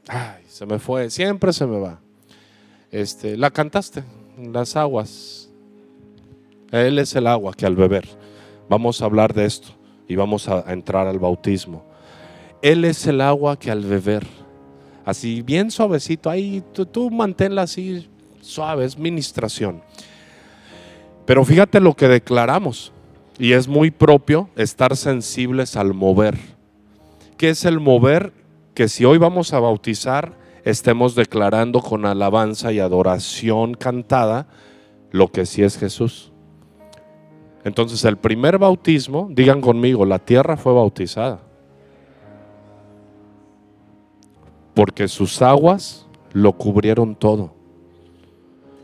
ay, 0.07 0.43
se 0.47 0.65
me 0.65 0.79
fue, 0.79 1.09
siempre 1.09 1.53
se 1.53 1.65
me 1.65 1.79
va. 1.79 1.99
Este, 2.91 3.37
la 3.37 3.49
cantaste, 3.49 4.03
las 4.37 4.75
aguas. 4.75 5.49
Él 6.71 6.99
es 6.99 7.15
el 7.15 7.27
agua 7.27 7.53
que 7.53 7.65
al 7.65 7.75
beber. 7.75 8.07
Vamos 8.69 9.01
a 9.01 9.05
hablar 9.05 9.33
de 9.33 9.45
esto 9.45 9.69
y 10.07 10.15
vamos 10.15 10.47
a, 10.47 10.71
entrar 10.71 11.07
al 11.07 11.19
bautismo. 11.19 11.85
Él 12.63 12.85
es 12.85 13.05
el 13.07 13.19
agua 13.19 13.59
que 13.59 13.69
al 13.69 13.81
beber, 13.81 14.25
así 15.03 15.41
bien 15.41 15.69
suavecito, 15.69 16.29
ahí 16.29 16.63
tú, 16.71 17.11
manténla 17.11 17.63
así 17.63 18.09
suave, 18.39 18.85
es 18.85 18.97
ministración. 18.97 19.81
Pero 21.25 21.43
fíjate 21.43 21.81
lo 21.81 21.93
que 21.93 22.07
declaramos, 22.07 22.93
y 23.37 23.51
es 23.51 23.67
muy 23.67 23.91
propio 23.91 24.49
estar 24.55 24.95
sensibles 24.95 25.75
al 25.75 25.93
mover. 25.93 26.37
¿Qué 27.35 27.49
es 27.49 27.65
el 27.65 27.81
mover? 27.81 28.31
Que 28.73 28.87
si 28.87 29.03
hoy 29.03 29.17
vamos 29.17 29.51
a 29.51 29.59
bautizar, 29.59 30.37
estemos 30.63 31.15
declarando 31.15 31.81
con 31.81 32.05
alabanza 32.05 32.71
y 32.71 32.79
adoración 32.79 33.73
cantada 33.73 34.47
lo 35.11 35.33
que 35.33 35.45
sí 35.45 35.63
es 35.63 35.77
Jesús. 35.77 36.31
Entonces 37.65 38.05
el 38.05 38.15
primer 38.15 38.57
bautismo, 38.57 39.27
digan 39.29 39.59
conmigo, 39.59 40.05
la 40.05 40.19
tierra 40.19 40.55
fue 40.55 40.71
bautizada. 40.71 41.41
Porque 44.73 45.07
sus 45.07 45.41
aguas 45.41 46.07
lo 46.31 46.53
cubrieron 46.53 47.15
todo. 47.15 47.53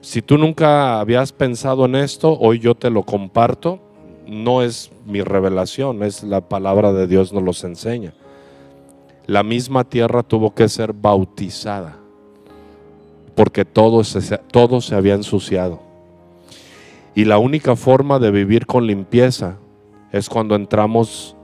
Si 0.01 0.21
tú 0.21 0.37
nunca 0.37 0.99
habías 0.99 1.31
pensado 1.31 1.85
en 1.85 1.95
esto, 1.95 2.37
hoy 2.39 2.59
yo 2.59 2.75
te 2.75 2.89
lo 2.89 3.03
comparto. 3.03 3.79
No 4.27 4.61
es 4.61 4.91
mi 5.05 5.21
revelación, 5.21 6.03
es 6.03 6.23
la 6.23 6.41
palabra 6.41 6.93
de 6.93 7.07
Dios 7.07 7.33
nos 7.33 7.43
los 7.43 7.63
enseña. 7.63 8.13
La 9.25 9.43
misma 9.43 9.83
tierra 9.83 10.23
tuvo 10.23 10.53
que 10.53 10.69
ser 10.69 10.93
bautizada 10.93 11.99
porque 13.39 13.63
todo 13.63 14.03
se, 14.03 14.37
todo 14.37 14.81
se 14.81 14.95
había 14.95 15.13
ensuciado. 15.13 15.79
Y 17.15 17.23
la 17.23 17.37
única 17.37 17.77
forma 17.77 18.19
de 18.19 18.31
vivir 18.31 18.65
con 18.65 18.85
limpieza 18.85 19.55
es 20.11 20.27
cuando 20.27 20.55
entramos 20.55 21.37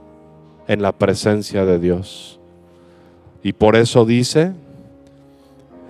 en 0.68 0.82
la 0.82 0.92
presencia 0.92 1.64
de 1.64 1.78
Dios. 1.78 2.38
Y 3.42 3.52
por 3.52 3.76
eso 3.76 4.04
dice, 4.04 4.52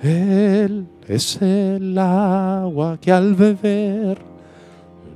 Él 0.03 0.87
es 1.09 1.41
el 1.41 1.97
agua 1.99 2.99
que 3.01 3.13
al 3.13 3.35
beber 3.35 4.19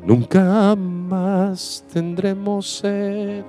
nunca 0.05 0.75
más 0.77 1.85
tendremos 1.93 2.79
sed. 2.79 3.45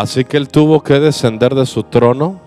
Así 0.00 0.24
que 0.24 0.38
él 0.38 0.48
tuvo 0.48 0.82
que 0.82 0.98
descender 0.98 1.54
de 1.54 1.66
su 1.66 1.82
trono 1.82 2.40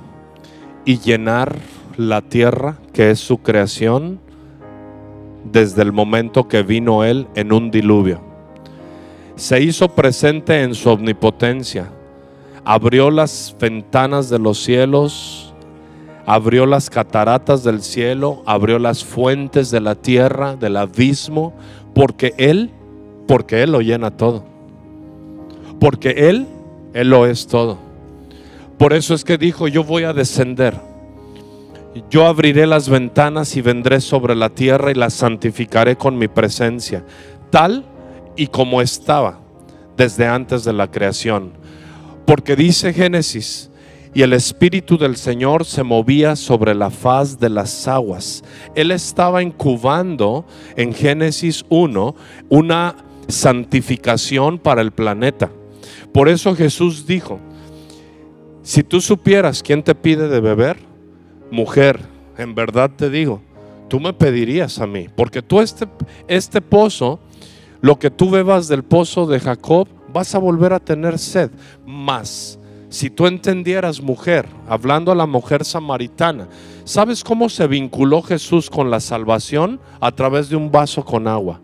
y 0.85 0.97
llenar 0.97 1.55
la 1.97 2.21
tierra, 2.23 2.79
que 2.93 3.11
es 3.11 3.19
su 3.19 3.43
creación, 3.43 4.19
desde 5.51 5.83
el 5.83 5.91
momento 5.91 6.47
que 6.47 6.63
vino 6.63 7.03
él 7.03 7.27
en 7.35 7.53
un 7.53 7.69
diluvio. 7.69 8.21
Se 9.35 9.61
hizo 9.61 9.89
presente 9.89 10.63
en 10.63 10.73
su 10.73 10.89
omnipotencia, 10.89 11.91
abrió 12.65 13.11
las 13.11 13.55
ventanas 13.59 14.31
de 14.31 14.39
los 14.39 14.57
cielos, 14.57 15.53
abrió 16.25 16.65
las 16.65 16.89
cataratas 16.89 17.63
del 17.63 17.83
cielo, 17.83 18.41
abrió 18.47 18.79
las 18.79 19.05
fuentes 19.05 19.69
de 19.69 19.79
la 19.79 19.93
tierra, 19.93 20.55
del 20.55 20.75
abismo, 20.75 21.53
porque 21.93 22.33
él, 22.39 22.71
porque 23.27 23.61
él 23.61 23.73
lo 23.73 23.81
llena 23.81 24.09
todo. 24.09 24.43
Porque 25.79 26.15
él 26.29 26.47
él 26.93 27.09
lo 27.09 27.25
es 27.25 27.47
todo. 27.47 27.77
Por 28.77 28.93
eso 28.93 29.13
es 29.13 29.23
que 29.23 29.37
dijo, 29.37 29.67
yo 29.67 29.83
voy 29.83 30.03
a 30.03 30.13
descender. 30.13 30.79
Yo 32.09 32.25
abriré 32.25 32.65
las 32.65 32.89
ventanas 32.89 33.55
y 33.55 33.61
vendré 33.61 34.01
sobre 34.01 34.35
la 34.35 34.49
tierra 34.49 34.91
y 34.91 34.95
la 34.95 35.09
santificaré 35.09 35.95
con 35.95 36.17
mi 36.17 36.27
presencia, 36.27 37.05
tal 37.51 37.85
y 38.35 38.47
como 38.47 38.81
estaba 38.81 39.39
desde 39.95 40.27
antes 40.27 40.63
de 40.63 40.73
la 40.73 40.89
creación. 40.89 41.53
Porque 42.25 42.55
dice 42.55 42.93
Génesis, 42.93 43.69
y 44.15 44.21
el 44.21 44.33
Espíritu 44.33 44.97
del 44.97 45.17
Señor 45.17 45.65
se 45.65 45.83
movía 45.83 46.35
sobre 46.35 46.75
la 46.75 46.91
faz 46.91 47.39
de 47.39 47.49
las 47.49 47.87
aguas. 47.87 48.43
Él 48.75 48.91
estaba 48.91 49.41
incubando 49.41 50.45
en 50.75 50.93
Génesis 50.93 51.65
1 51.69 52.15
una 52.49 52.95
santificación 53.27 54.59
para 54.59 54.81
el 54.81 54.91
planeta. 54.91 55.49
Por 56.13 56.29
eso 56.29 56.55
Jesús 56.55 57.07
dijo, 57.07 57.39
si 58.61 58.83
tú 58.83 59.01
supieras 59.01 59.63
quién 59.63 59.83
te 59.83 59.95
pide 59.95 60.27
de 60.27 60.39
beber, 60.39 60.77
mujer, 61.51 61.99
en 62.37 62.55
verdad 62.55 62.91
te 62.95 63.09
digo, 63.09 63.41
tú 63.89 63.99
me 63.99 64.13
pedirías 64.13 64.79
a 64.79 64.87
mí, 64.87 65.07
porque 65.15 65.41
tú 65.41 65.59
este, 65.59 65.87
este 66.27 66.61
pozo, 66.61 67.19
lo 67.81 67.97
que 67.99 68.09
tú 68.09 68.29
bebas 68.29 68.67
del 68.67 68.83
pozo 68.83 69.25
de 69.25 69.39
Jacob, 69.39 69.87
vas 70.13 70.35
a 70.35 70.39
volver 70.39 70.71
a 70.71 70.79
tener 70.79 71.17
sed. 71.17 71.49
Más, 71.85 72.59
si 72.89 73.09
tú 73.09 73.25
entendieras, 73.25 73.99
mujer, 73.99 74.47
hablando 74.67 75.11
a 75.11 75.15
la 75.15 75.25
mujer 75.25 75.65
samaritana, 75.65 76.47
¿sabes 76.83 77.23
cómo 77.23 77.49
se 77.49 77.65
vinculó 77.65 78.21
Jesús 78.21 78.69
con 78.69 78.91
la 78.91 78.99
salvación? 78.99 79.79
A 79.99 80.11
través 80.11 80.47
de 80.47 80.55
un 80.55 80.71
vaso 80.71 81.03
con 81.03 81.27
agua. 81.27 81.59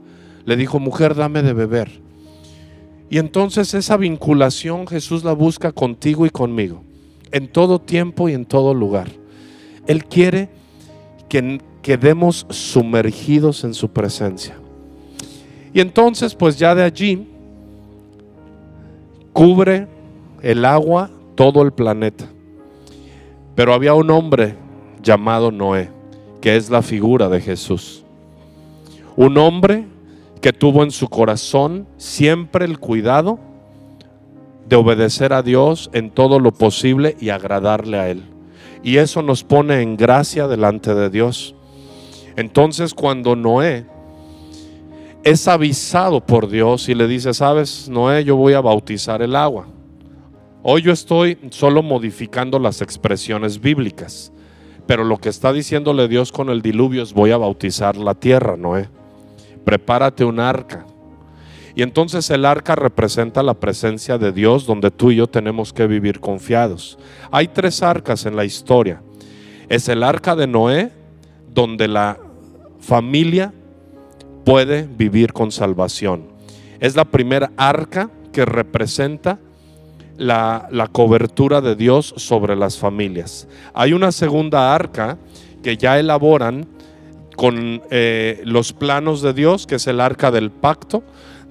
Le 0.45 0.55
dijo, 0.55 0.79
mujer, 0.79 1.13
dame 1.13 1.43
de 1.43 1.53
beber. 1.53 2.08
Y 3.09 3.17
entonces 3.17 3.73
esa 3.73 3.97
vinculación 3.97 4.85
Jesús 4.85 5.23
la 5.23 5.33
busca 5.33 5.71
contigo 5.71 6.25
y 6.25 6.29
conmigo, 6.29 6.83
en 7.31 7.47
todo 7.47 7.79
tiempo 7.79 8.29
y 8.29 8.33
en 8.33 8.45
todo 8.45 8.73
lugar. 8.73 9.09
Él 9.87 10.05
quiere 10.05 10.49
que 11.27 11.59
quedemos 11.81 12.45
sumergidos 12.49 13.63
en 13.63 13.73
su 13.73 13.89
presencia. 13.89 14.55
Y 15.73 15.79
entonces 15.79 16.35
pues 16.35 16.57
ya 16.57 16.75
de 16.75 16.83
allí 16.83 17.27
cubre 19.33 19.87
el 20.41 20.65
agua 20.65 21.09
todo 21.35 21.61
el 21.63 21.71
planeta. 21.71 22.25
Pero 23.55 23.73
había 23.73 23.93
un 23.93 24.09
hombre 24.11 24.55
llamado 25.01 25.51
Noé, 25.51 25.89
que 26.41 26.55
es 26.55 26.69
la 26.69 26.81
figura 26.81 27.29
de 27.29 27.41
Jesús. 27.41 28.03
Un 29.15 29.37
hombre 29.37 29.85
que 30.41 30.53
tuvo 30.53 30.83
en 30.83 30.91
su 30.91 31.09
corazón 31.09 31.87
siempre 31.97 32.65
el 32.65 32.79
cuidado 32.79 33.39
de 34.67 34.75
obedecer 34.75 35.33
a 35.33 35.41
Dios 35.41 35.89
en 35.93 36.11
todo 36.11 36.39
lo 36.39 36.53
posible 36.53 37.17
y 37.19 37.29
agradarle 37.29 37.97
a 37.97 38.09
Él. 38.09 38.23
Y 38.83 38.97
eso 38.97 39.21
nos 39.21 39.43
pone 39.43 39.81
en 39.81 39.97
gracia 39.97 40.47
delante 40.47 40.93
de 40.93 41.09
Dios. 41.09 41.55
Entonces 42.37 42.93
cuando 42.93 43.35
Noé 43.35 43.85
es 45.23 45.47
avisado 45.47 46.25
por 46.25 46.49
Dios 46.49 46.87
y 46.87 46.95
le 46.95 47.07
dice, 47.07 47.33
sabes, 47.33 47.89
Noé, 47.89 48.23
yo 48.23 48.37
voy 48.37 48.53
a 48.53 48.61
bautizar 48.61 49.21
el 49.21 49.35
agua. 49.35 49.67
Hoy 50.63 50.83
yo 50.83 50.93
estoy 50.93 51.37
solo 51.49 51.83
modificando 51.83 52.59
las 52.59 52.81
expresiones 52.81 53.59
bíblicas, 53.59 54.31
pero 54.85 55.03
lo 55.03 55.17
que 55.17 55.29
está 55.29 55.51
diciéndole 55.51 56.07
Dios 56.07 56.31
con 56.31 56.49
el 56.49 56.61
diluvio 56.61 57.03
es 57.03 57.13
voy 57.13 57.31
a 57.31 57.37
bautizar 57.37 57.97
la 57.97 58.13
tierra, 58.13 58.55
Noé 58.55 58.89
prepárate 59.69 60.25
un 60.25 60.39
arca. 60.39 60.83
Y 61.75 61.83
entonces 61.83 62.27
el 62.31 62.43
arca 62.45 62.73
representa 62.73 63.43
la 63.43 63.53
presencia 63.53 64.17
de 64.17 64.31
Dios 64.31 64.65
donde 64.65 64.89
tú 64.89 65.11
y 65.11 65.17
yo 65.17 65.27
tenemos 65.27 65.73
que 65.73 65.85
vivir 65.85 66.19
confiados. 66.19 66.97
Hay 67.29 67.49
tres 67.49 67.83
arcas 67.83 68.25
en 68.25 68.35
la 68.35 68.45
historia. 68.45 69.03
Es 69.67 69.87
el 69.87 70.01
arca 70.01 70.35
de 70.35 70.47
Noé, 70.47 70.91
donde 71.53 71.87
la 71.87 72.17
familia 72.79 73.53
puede 74.43 74.87
vivir 74.87 75.33
con 75.33 75.51
salvación. 75.51 76.23
Es 76.79 76.95
la 76.95 77.05
primera 77.05 77.51
arca 77.55 78.09
que 78.33 78.45
representa 78.45 79.37
la, 80.17 80.67
la, 80.71 80.87
cobertura 80.87 81.61
de 81.61 81.75
Dios 81.75 82.15
sobre 82.17 82.55
las 82.55 82.79
familias. 82.79 83.47
Hay 83.75 83.93
una 83.93 84.11
segunda 84.11 84.73
arca 84.73 85.19
que 85.61 85.77
ya 85.77 85.99
elaboran 85.99 86.65
con 87.39 87.81
eh, 87.89 88.41
los 88.43 88.73
planos 88.73 89.21
de 89.21 89.31
Dios, 89.31 89.65
que 89.65 89.75
es 89.75 89.87
el 89.87 90.01
arca 90.01 90.29
del 90.29 90.51
pacto, 90.51 91.03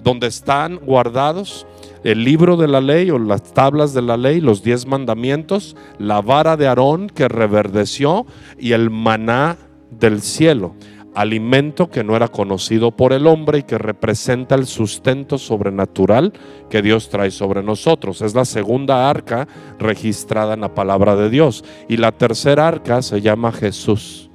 donde 0.02 0.26
están 0.26 0.76
guardados 0.76 1.66
el 2.04 2.24
libro 2.24 2.58
de 2.58 2.68
la 2.68 2.82
ley 2.82 3.10
o 3.10 3.18
las 3.18 3.54
tablas 3.54 3.94
de 3.94 4.02
la 4.02 4.18
ley, 4.18 4.42
los 4.42 4.62
diez 4.62 4.86
mandamientos, 4.86 5.76
la 5.98 6.20
vara 6.20 6.58
de 6.58 6.68
Aarón 6.68 7.08
que 7.08 7.26
reverdeció 7.26 8.26
y 8.58 8.72
el 8.72 8.90
maná 8.90 9.56
del 9.90 10.20
cielo, 10.20 10.74
alimento 11.14 11.88
que 11.88 12.04
no 12.04 12.14
era 12.14 12.28
conocido 12.28 12.90
por 12.90 13.14
el 13.14 13.26
hombre 13.26 13.60
y 13.60 13.62
que 13.62 13.78
representa 13.78 14.56
el 14.56 14.66
sustento 14.66 15.38
sobrenatural 15.38 16.34
que 16.68 16.82
Dios 16.82 17.08
trae 17.08 17.30
sobre 17.30 17.62
nosotros. 17.62 18.20
Es 18.20 18.34
la 18.34 18.44
segunda 18.44 19.08
arca 19.08 19.48
registrada 19.78 20.52
en 20.52 20.60
la 20.60 20.74
palabra 20.74 21.16
de 21.16 21.30
Dios. 21.30 21.64
Y 21.88 21.96
la 21.96 22.12
tercera 22.12 22.68
arca 22.68 23.00
se 23.00 23.22
llama 23.22 23.52
Jesús. 23.52 24.27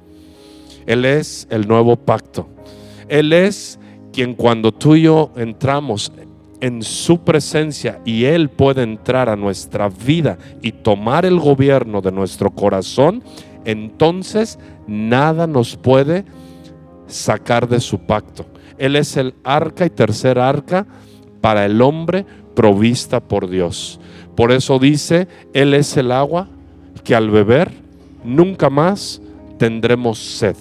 Él 0.86 1.04
es 1.04 1.46
el 1.50 1.66
nuevo 1.66 1.96
pacto. 1.96 2.48
Él 3.08 3.32
es 3.32 3.78
quien 4.12 4.34
cuando 4.34 4.72
tú 4.72 4.94
y 4.94 5.02
yo 5.02 5.32
entramos 5.36 6.12
en 6.60 6.82
su 6.82 7.18
presencia 7.18 8.00
y 8.04 8.24
Él 8.24 8.48
puede 8.48 8.82
entrar 8.82 9.28
a 9.28 9.36
nuestra 9.36 9.88
vida 9.88 10.38
y 10.62 10.72
tomar 10.72 11.26
el 11.26 11.38
gobierno 11.38 12.00
de 12.00 12.12
nuestro 12.12 12.50
corazón, 12.50 13.22
entonces 13.64 14.58
nada 14.86 15.46
nos 15.46 15.76
puede 15.76 16.24
sacar 17.06 17.68
de 17.68 17.80
su 17.80 17.98
pacto. 17.98 18.46
Él 18.78 18.96
es 18.96 19.16
el 19.16 19.34
arca 19.44 19.84
y 19.84 19.90
tercer 19.90 20.38
arca 20.38 20.86
para 21.40 21.64
el 21.66 21.82
hombre 21.82 22.24
provista 22.54 23.20
por 23.20 23.48
Dios. 23.48 24.00
Por 24.34 24.52
eso 24.52 24.78
dice, 24.78 25.28
Él 25.52 25.74
es 25.74 25.96
el 25.96 26.12
agua 26.12 26.48
que 27.04 27.14
al 27.14 27.30
beber 27.30 27.70
nunca 28.24 28.70
más 28.70 29.20
tendremos 29.58 30.18
sed. 30.18 30.56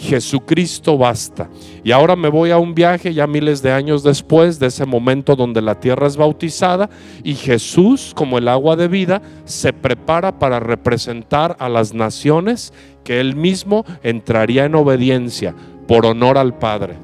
Jesucristo 0.00 0.96
basta. 0.96 1.48
Y 1.84 1.92
ahora 1.92 2.16
me 2.16 2.28
voy 2.28 2.50
a 2.50 2.58
un 2.58 2.74
viaje 2.74 3.12
ya 3.12 3.26
miles 3.26 3.62
de 3.62 3.72
años 3.72 4.02
después 4.02 4.58
de 4.58 4.68
ese 4.68 4.86
momento 4.86 5.36
donde 5.36 5.60
la 5.60 5.78
tierra 5.78 6.06
es 6.06 6.16
bautizada 6.16 6.88
y 7.22 7.34
Jesús, 7.34 8.12
como 8.14 8.38
el 8.38 8.48
agua 8.48 8.76
de 8.76 8.88
vida, 8.88 9.20
se 9.44 9.72
prepara 9.72 10.38
para 10.38 10.58
representar 10.58 11.56
a 11.58 11.68
las 11.68 11.92
naciones 11.92 12.72
que 13.04 13.20
él 13.20 13.36
mismo 13.36 13.84
entraría 14.02 14.64
en 14.64 14.74
obediencia 14.74 15.54
por 15.86 16.06
honor 16.06 16.38
al 16.38 16.58
Padre. 16.58 16.96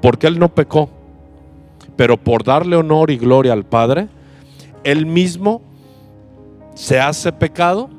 Porque 0.00 0.26
él 0.26 0.38
no 0.38 0.48
pecó, 0.48 0.88
pero 1.96 2.16
por 2.16 2.44
darle 2.44 2.76
honor 2.76 3.10
y 3.10 3.18
gloria 3.18 3.52
al 3.52 3.64
Padre, 3.64 4.08
él 4.84 5.04
mismo 5.06 5.60
se 6.74 7.00
hace 7.00 7.32
pecado. 7.32 7.90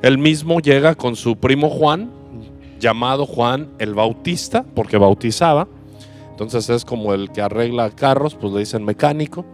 Él 0.00 0.18
mismo 0.18 0.58
llega 0.58 0.96
con 0.96 1.14
su 1.14 1.36
primo 1.36 1.68
Juan, 1.68 2.10
llamado 2.82 3.26
Juan 3.26 3.68
el 3.78 3.94
Bautista, 3.94 4.66
porque 4.74 4.98
bautizaba. 4.98 5.68
Entonces 6.32 6.68
es 6.68 6.84
como 6.84 7.14
el 7.14 7.30
que 7.30 7.40
arregla 7.40 7.88
carros, 7.90 8.34
pues 8.34 8.52
le 8.52 8.58
dicen 8.58 8.84
mecánico. 8.84 9.46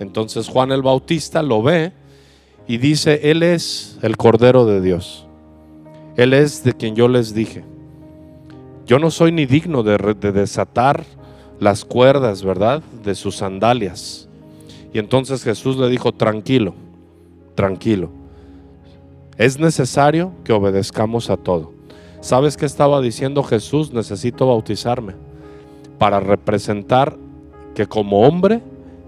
Entonces 0.00 0.48
Juan 0.48 0.72
el 0.72 0.82
Bautista 0.82 1.42
lo 1.42 1.62
ve 1.62 1.92
y 2.66 2.78
dice, 2.78 3.30
Él 3.30 3.44
es 3.44 3.98
el 4.02 4.16
Cordero 4.16 4.66
de 4.66 4.80
Dios. 4.80 5.26
Él 6.16 6.34
es 6.34 6.64
de 6.64 6.72
quien 6.72 6.96
yo 6.96 7.06
les 7.06 7.32
dije. 7.32 7.64
Yo 8.84 8.98
no 8.98 9.10
soy 9.12 9.30
ni 9.30 9.46
digno 9.46 9.84
de, 9.84 9.96
de 10.20 10.32
desatar 10.32 11.04
las 11.60 11.84
cuerdas, 11.84 12.42
¿verdad? 12.42 12.82
De 13.04 13.14
sus 13.14 13.36
sandalias. 13.36 14.28
Y 14.92 14.98
entonces 14.98 15.44
Jesús 15.44 15.76
le 15.76 15.88
dijo, 15.88 16.12
tranquilo, 16.12 16.74
tranquilo. 17.54 18.10
Es 19.38 19.58
necesario 19.58 20.32
que 20.44 20.52
obedezcamos 20.52 21.30
a 21.30 21.36
todo. 21.36 21.72
¿Sabes 22.22 22.56
qué 22.56 22.66
estaba 22.66 23.00
diciendo 23.00 23.42
Jesús? 23.42 23.92
Necesito 23.92 24.46
bautizarme 24.46 25.14
para 25.98 26.20
representar 26.20 27.16
que 27.74 27.86
como 27.86 28.20
hombre 28.20 28.62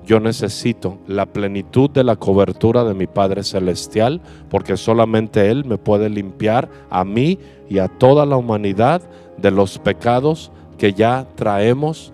yo 0.04 0.18
necesito 0.18 0.99
la 1.06 1.25
plenitud 1.25 1.88
de 1.90 2.03
la 2.03 2.16
cobertura 2.16 2.83
de 2.83 2.92
mi 2.92 3.07
Padre 3.07 3.44
Celestial, 3.44 4.20
porque 4.50 4.77
solamente 4.77 5.48
Él 5.48 5.64
me 5.64 5.79
puede 5.79 6.11
limpiar 6.11 6.68
a 6.90 7.05
mí 7.05 7.38
y 7.70 7.79
a 7.79 7.87
toda 7.87 8.27
la 8.27 8.37
humanidad 8.37 9.00
de 9.37 9.53
los 9.53 9.79
pecados 9.79 10.50
que 10.77 10.92
ya 10.92 11.24
traemos 11.37 12.12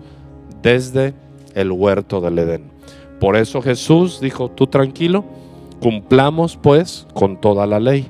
desde 0.61 1.15
el 1.55 1.71
huerto 1.71 2.21
del 2.21 2.37
Edén. 2.37 2.69
Por 3.19 3.37
eso 3.37 3.59
Jesús 3.63 4.21
dijo, 4.21 4.51
tú 4.51 4.67
tranquilo, 4.67 5.25
cumplamos 5.81 6.57
pues 6.57 7.07
con 7.15 7.41
toda 7.41 7.65
la 7.65 7.79
ley. 7.79 8.07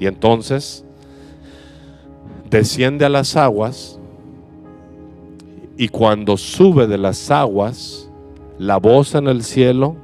Y 0.00 0.06
entonces 0.06 0.84
desciende 2.50 3.04
a 3.04 3.08
las 3.08 3.36
aguas 3.36 3.98
y 5.76 5.88
cuando 5.88 6.36
sube 6.36 6.86
de 6.86 6.98
las 6.98 7.30
aguas, 7.30 8.10
la 8.58 8.78
voz 8.78 9.14
en 9.14 9.28
el 9.28 9.42
cielo 9.42 9.96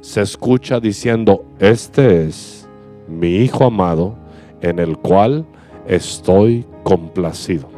se 0.00 0.22
escucha 0.22 0.80
diciendo, 0.80 1.44
este 1.58 2.24
es 2.24 2.68
mi 3.08 3.36
Hijo 3.36 3.64
amado 3.64 4.16
en 4.60 4.78
el 4.78 4.96
cual 4.98 5.46
estoy 5.86 6.66
complacido. 6.82 7.68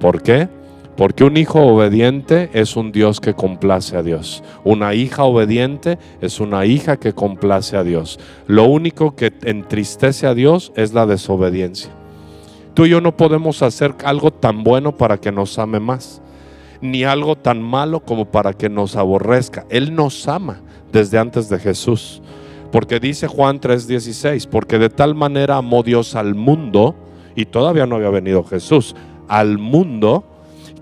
¿Por 0.00 0.22
qué? 0.22 0.48
Porque 0.96 1.24
un 1.24 1.36
hijo 1.36 1.60
obediente 1.60 2.50
es 2.52 2.76
un 2.76 2.92
Dios 2.92 3.20
que 3.20 3.34
complace 3.34 3.96
a 3.96 4.02
Dios. 4.02 4.44
Una 4.62 4.94
hija 4.94 5.24
obediente 5.24 5.98
es 6.20 6.38
una 6.38 6.66
hija 6.66 6.98
que 6.98 7.12
complace 7.12 7.76
a 7.76 7.82
Dios. 7.82 8.20
Lo 8.46 8.64
único 8.64 9.16
que 9.16 9.32
entristece 9.42 10.26
a 10.26 10.34
Dios 10.34 10.72
es 10.76 10.94
la 10.94 11.06
desobediencia. 11.06 11.90
Tú 12.74 12.86
y 12.86 12.90
yo 12.90 13.00
no 13.00 13.16
podemos 13.16 13.62
hacer 13.62 13.94
algo 14.04 14.32
tan 14.32 14.64
bueno 14.64 14.96
para 14.96 15.18
que 15.18 15.30
nos 15.30 15.58
ame 15.58 15.78
más, 15.78 16.20
ni 16.80 17.04
algo 17.04 17.36
tan 17.36 17.62
malo 17.62 18.00
como 18.00 18.26
para 18.26 18.52
que 18.52 18.68
nos 18.68 18.96
aborrezca. 18.96 19.64
Él 19.70 19.94
nos 19.94 20.26
ama 20.26 20.60
desde 20.92 21.18
antes 21.18 21.48
de 21.48 21.58
Jesús. 21.58 22.20
Porque 22.72 22.98
dice 22.98 23.28
Juan 23.28 23.60
3:16, 23.60 24.48
porque 24.48 24.80
de 24.80 24.90
tal 24.90 25.14
manera 25.14 25.56
amó 25.56 25.84
Dios 25.84 26.16
al 26.16 26.34
mundo, 26.34 26.96
y 27.36 27.46
todavía 27.46 27.86
no 27.86 27.96
había 27.96 28.10
venido 28.10 28.42
Jesús, 28.42 28.96
al 29.28 29.58
mundo 29.58 30.24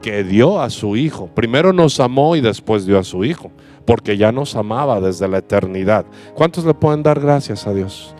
que 0.01 0.25
dio 0.25 0.61
a 0.61 0.71
su 0.71 0.97
Hijo. 0.97 1.29
Primero 1.35 1.75
nos 1.75 2.01
amó 2.01 2.37
y 2.37 2.41
después 2.41 2.87
dio 2.87 2.99
a 2.99 3.05
su 3.05 3.25
Hijo, 3.25 3.51
porque 3.85 4.17
ya 4.17 4.33
nos 4.33 4.57
amaba 4.57 5.01
desde 5.01 5.29
la 5.29 5.39
eternidad. 5.39 6.07
¿Cuántos 6.35 6.65
le 6.65 6.73
pueden 6.73 7.03
dar 7.03 7.21
gracias 7.21 7.67
a 7.67 7.75
Dios? 7.75 8.15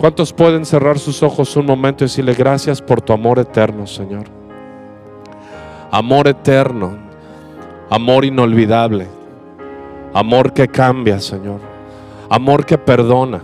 ¿Cuántos 0.00 0.32
pueden 0.32 0.64
cerrar 0.64 0.98
sus 0.98 1.22
ojos 1.22 1.54
un 1.56 1.66
momento 1.66 2.04
y 2.04 2.06
decirle 2.06 2.32
gracias 2.32 2.80
por 2.80 3.02
tu 3.02 3.12
amor 3.12 3.38
eterno, 3.38 3.86
Señor? 3.86 4.24
Amor 5.90 6.26
eterno, 6.26 6.96
amor 7.90 8.24
inolvidable, 8.24 9.06
amor 10.14 10.54
que 10.54 10.68
cambia, 10.68 11.20
Señor, 11.20 11.60
amor 12.30 12.64
que 12.64 12.78
perdona, 12.78 13.42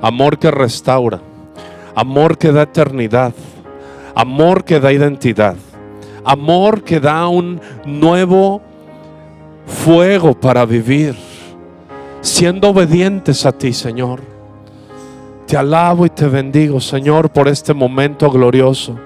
amor 0.00 0.38
que 0.38 0.50
restaura, 0.50 1.20
amor 1.94 2.38
que 2.38 2.52
da 2.52 2.62
eternidad, 2.62 3.34
amor 4.14 4.64
que 4.64 4.80
da 4.80 4.94
identidad, 4.94 5.56
amor 6.24 6.84
que 6.84 7.00
da 7.00 7.28
un 7.28 7.60
nuevo 7.84 8.62
fuego 9.66 10.32
para 10.32 10.64
vivir, 10.64 11.14
siendo 12.22 12.70
obedientes 12.70 13.44
a 13.44 13.52
ti, 13.52 13.74
Señor 13.74 14.35
te 15.46 15.56
alabo 15.56 16.04
y 16.04 16.10
te 16.10 16.26
bendigo, 16.26 16.80
Señor, 16.80 17.30
por 17.30 17.46
este 17.48 17.72
momento 17.72 18.30
glorioso. 18.30 18.98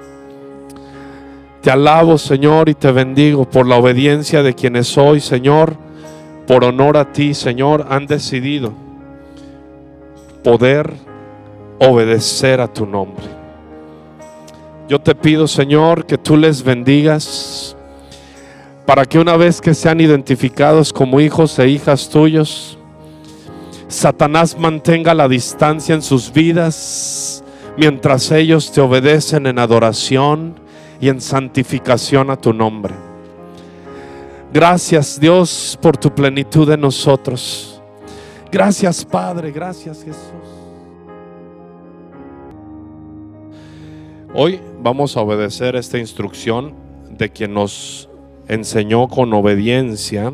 Te 1.60 1.70
alabo, 1.70 2.16
Señor, 2.16 2.70
y 2.70 2.74
te 2.74 2.90
bendigo 2.90 3.44
por 3.44 3.66
la 3.66 3.76
obediencia 3.76 4.42
de 4.42 4.54
quienes 4.54 4.96
hoy, 4.96 5.20
Señor, 5.20 5.76
por 6.46 6.64
honor 6.64 6.96
a 6.96 7.12
ti, 7.12 7.34
Señor, 7.34 7.86
han 7.90 8.06
decidido 8.06 8.72
poder 10.42 10.90
obedecer 11.78 12.62
a 12.62 12.72
tu 12.72 12.86
nombre. 12.86 13.24
Yo 14.88 14.98
te 14.98 15.14
pido, 15.14 15.46
Señor, 15.46 16.06
que 16.06 16.16
tú 16.16 16.36
les 16.38 16.62
bendigas 16.62 17.76
para 18.86 19.04
que 19.04 19.18
una 19.18 19.36
vez 19.36 19.60
que 19.60 19.74
sean 19.74 20.00
identificados 20.00 20.92
como 20.92 21.20
hijos 21.20 21.58
e 21.58 21.68
hijas 21.68 22.08
tuyos, 22.08 22.78
Satanás 23.90 24.56
mantenga 24.56 25.14
la 25.14 25.26
distancia 25.26 25.96
en 25.96 26.02
sus 26.02 26.32
vidas 26.32 27.42
mientras 27.76 28.30
ellos 28.30 28.70
te 28.70 28.80
obedecen 28.80 29.46
en 29.46 29.58
adoración 29.58 30.54
y 31.00 31.08
en 31.08 31.20
santificación 31.20 32.30
a 32.30 32.36
tu 32.36 32.52
nombre. 32.52 32.94
Gracias 34.52 35.18
Dios 35.18 35.76
por 35.82 35.96
tu 35.96 36.14
plenitud 36.14 36.70
en 36.70 36.82
nosotros. 36.82 37.82
Gracias 38.52 39.04
Padre, 39.04 39.50
gracias 39.50 40.04
Jesús. 40.04 40.20
Hoy 44.32 44.60
vamos 44.80 45.16
a 45.16 45.20
obedecer 45.20 45.74
esta 45.74 45.98
instrucción 45.98 46.74
de 47.10 47.28
quien 47.30 47.54
nos 47.54 48.08
enseñó 48.46 49.08
con 49.08 49.32
obediencia 49.32 50.32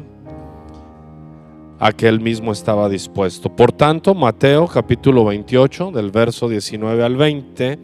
a 1.78 1.92
que 1.92 2.08
él 2.08 2.20
mismo 2.20 2.52
estaba 2.52 2.88
dispuesto. 2.88 3.54
Por 3.54 3.72
tanto, 3.72 4.14
Mateo 4.14 4.66
capítulo 4.66 5.24
28, 5.24 5.90
del 5.92 6.10
verso 6.10 6.48
19 6.48 7.04
al 7.04 7.16
20, 7.16 7.78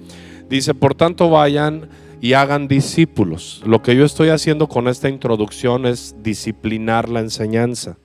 dice, 0.48 0.74
por 0.74 0.94
tanto 0.94 1.28
vayan 1.30 1.88
y 2.20 2.34
hagan 2.34 2.68
discípulos. 2.68 3.62
Lo 3.66 3.82
que 3.82 3.96
yo 3.96 4.04
estoy 4.04 4.28
haciendo 4.28 4.68
con 4.68 4.88
esta 4.88 5.08
introducción 5.08 5.86
es 5.86 6.14
disciplinar 6.22 7.08
la 7.08 7.20
enseñanza. 7.20 7.98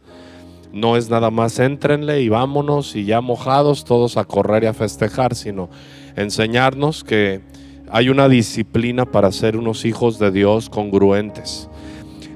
No 0.73 0.97
es 0.97 1.09
nada 1.09 1.31
más 1.31 1.59
entrenle 1.59 2.21
y 2.21 2.29
vámonos 2.29 2.95
y 2.95 3.05
ya 3.05 3.21
mojados 3.21 3.85
todos 3.85 4.17
a 4.17 4.25
correr 4.25 4.63
y 4.63 4.67
a 4.67 4.73
festejar, 4.73 5.35
sino 5.35 5.69
enseñarnos 6.15 7.03
que 7.03 7.41
hay 7.89 8.09
una 8.09 8.27
disciplina 8.27 9.05
para 9.05 9.31
ser 9.31 9.55
unos 9.55 9.85
hijos 9.85 10.19
de 10.19 10.31
Dios 10.31 10.69
congruentes. 10.69 11.69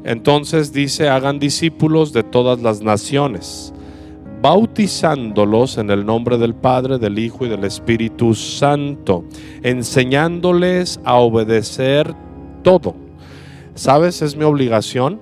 Entonces 0.03 0.73
dice, 0.73 1.09
hagan 1.09 1.39
discípulos 1.39 2.11
de 2.11 2.23
todas 2.23 2.61
las 2.61 2.81
naciones, 2.81 3.71
bautizándolos 4.41 5.77
en 5.77 5.91
el 5.91 6.05
nombre 6.05 6.39
del 6.39 6.55
Padre, 6.55 6.97
del 6.97 7.19
Hijo 7.19 7.45
y 7.45 7.49
del 7.49 7.63
Espíritu 7.63 8.33
Santo, 8.33 9.23
enseñándoles 9.61 10.99
a 11.03 11.15
obedecer 11.15 12.13
todo. 12.63 12.95
¿Sabes? 13.75 14.21
Es 14.23 14.35
mi 14.35 14.43
obligación, 14.43 15.19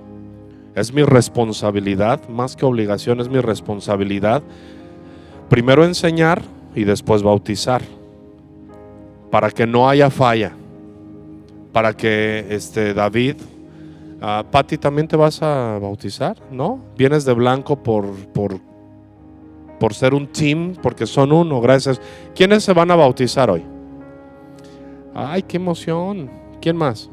es 0.74 0.94
mi 0.94 1.02
responsabilidad, 1.02 2.26
más 2.28 2.56
que 2.56 2.64
obligación, 2.64 3.20
es 3.20 3.28
mi 3.28 3.40
responsabilidad. 3.40 4.42
Primero 5.50 5.84
enseñar 5.84 6.40
y 6.74 6.84
después 6.84 7.22
bautizar, 7.22 7.82
para 9.30 9.50
que 9.50 9.66
no 9.66 9.88
haya 9.88 10.08
falla, 10.08 10.52
para 11.72 11.92
que 11.92 12.46
este 12.48 12.94
David 12.94 13.36
Uh, 14.20 14.44
Patti, 14.50 14.76
¿también 14.76 15.08
te 15.08 15.16
vas 15.16 15.42
a 15.42 15.78
bautizar? 15.80 16.36
¿No? 16.50 16.78
Vienes 16.96 17.24
de 17.24 17.32
blanco 17.32 17.82
por, 17.82 18.04
por, 18.34 18.60
por 19.78 19.94
ser 19.94 20.12
un 20.12 20.26
team, 20.26 20.74
porque 20.82 21.06
son 21.06 21.32
uno, 21.32 21.58
gracias. 21.60 21.98
¿Quiénes 22.34 22.62
se 22.62 22.74
van 22.74 22.90
a 22.90 22.96
bautizar 22.96 23.48
hoy? 23.48 23.64
Ay, 25.14 25.42
qué 25.42 25.56
emoción. 25.56 26.30
¿Quién 26.60 26.76
más? 26.76 27.08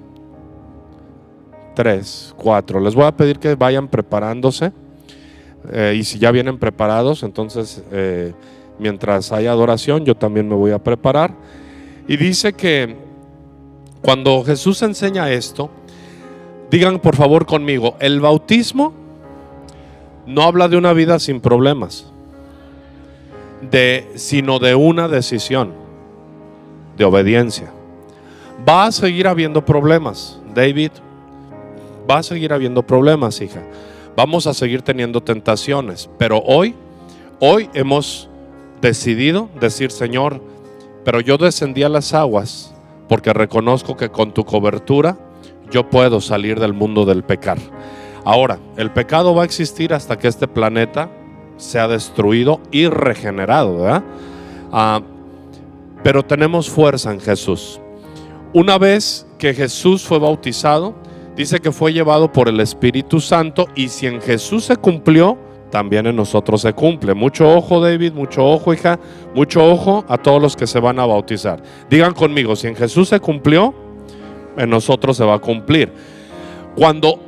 Tres, 1.76 2.34
cuatro. 2.38 2.80
Les 2.82 2.94
voy 2.94 3.06
a 3.06 3.16
pedir 3.16 3.40
que 3.40 3.56
vayan 3.56 3.88
preparándose. 3.88 4.74
Eh, 5.72 5.96
y 5.98 6.04
si 6.04 6.20
ya 6.20 6.32
vienen 6.32 6.58
preparados, 6.58 7.24
entonces 7.24 7.84
eh, 7.92 8.34
mientras 8.80 9.32
haya 9.32 9.52
adoración, 9.52 10.04
yo 10.04 10.16
también 10.16 10.48
me 10.50 10.56
voy 10.56 10.72
a 10.72 10.80
preparar. 10.84 11.34
Y 12.08 12.18
dice 12.18 12.52
que 12.52 12.98
cuando 14.02 14.44
Jesús 14.44 14.82
enseña 14.82 15.32
esto, 15.32 15.70
Digan 16.70 17.00
por 17.00 17.16
favor 17.16 17.46
conmigo, 17.46 17.96
el 18.00 18.20
bautismo 18.20 18.94
no 20.26 20.42
habla 20.42 20.68
de 20.68 20.78
una 20.78 20.92
vida 20.94 21.20
sin 21.20 21.40
problemas, 21.40 22.12
de, 23.62 24.12
sino 24.16 24.60
de 24.60 24.76
una 24.76 25.08
decisión 25.08 25.74
de 26.98 27.06
obediencia. 27.06 27.72
Va 28.68 28.86
a 28.86 28.92
seguir 28.92 29.28
habiendo 29.28 29.64
problemas, 29.64 30.40
David. 30.54 30.92
Va 32.10 32.18
a 32.18 32.24
seguir 32.24 32.52
habiendo 32.52 32.84
problemas, 32.86 33.40
hija. 33.40 33.64
Vamos 34.16 34.48
a 34.48 34.54
seguir 34.54 34.82
teniendo 34.82 35.22
tentaciones, 35.22 36.10
pero 36.18 36.40
hoy, 36.40 36.76
hoy 37.40 37.70
hemos 37.74 38.30
decidido 38.82 39.50
decir, 39.60 39.92
Señor, 39.92 40.42
pero 41.06 41.22
yo 41.22 41.38
descendí 41.38 41.84
a 41.84 41.90
las 41.90 42.14
aguas 42.14 42.74
porque 43.08 43.32
reconozco 43.32 43.96
que 43.96 44.10
con 44.10 44.34
tu 44.34 44.44
cobertura 44.44 45.18
yo 45.72 45.90
puedo 45.90 46.22
salir 46.22 46.60
del 46.60 46.74
mundo 46.74 47.06
del 47.06 47.24
pecar. 47.24 47.58
Ahora, 48.26 48.60
el 48.76 48.92
pecado 48.92 49.34
va 49.34 49.44
a 49.44 49.46
existir 49.46 49.94
hasta 49.94 50.18
que 50.18 50.28
este 50.28 50.48
planeta 50.48 51.10
sea 51.58 51.88
destruido 51.88 52.60
y 52.72 52.88
regenerado, 52.88 53.78
¿verdad? 53.78 54.04
Ah, 54.72 55.02
pero 56.04 56.24
tenemos 56.24 56.70
fuerza 56.70 57.12
en 57.12 57.20
Jesús. 57.20 57.80
Una 58.54 58.78
vez 58.78 59.28
que 59.38 59.54
Jesús 59.54 60.04
fue 60.04 60.20
bautizado, 60.20 60.96
dice 61.36 61.60
que 61.60 61.72
fue 61.72 61.94
llevado 61.94 62.32
por 62.32 62.48
el 62.48 62.60
Espíritu 62.60 63.20
Santo 63.20 63.68
y 63.76 63.90
si 63.90 64.08
en 64.08 64.22
Jesús 64.22 64.66
se 64.66 64.78
cumplió, 64.78 65.38
también 65.70 66.08
en 66.08 66.16
nosotros 66.16 66.62
se 66.62 66.74
cumple. 66.74 67.14
Mucho 67.14 67.50
ojo, 67.56 67.80
David, 67.82 68.14
mucho 68.14 68.46
ojo, 68.46 68.74
hija, 68.74 69.00
mucho 69.36 69.66
ojo 69.66 70.06
a 70.08 70.18
todos 70.18 70.42
los 70.42 70.56
que 70.56 70.68
se 70.68 70.80
van 70.80 71.00
a 71.00 71.06
bautizar. 71.06 71.62
Digan 71.90 72.14
conmigo, 72.14 72.56
si 72.56 72.68
en 72.68 72.76
Jesús 72.76 73.10
se 73.10 73.20
cumplió, 73.20 73.74
en 74.58 74.70
nosotros 74.70 75.18
se 75.18 75.24
va 75.24 75.36
a 75.36 75.40
cumplir. 75.40 75.92
Cuando 76.76 77.20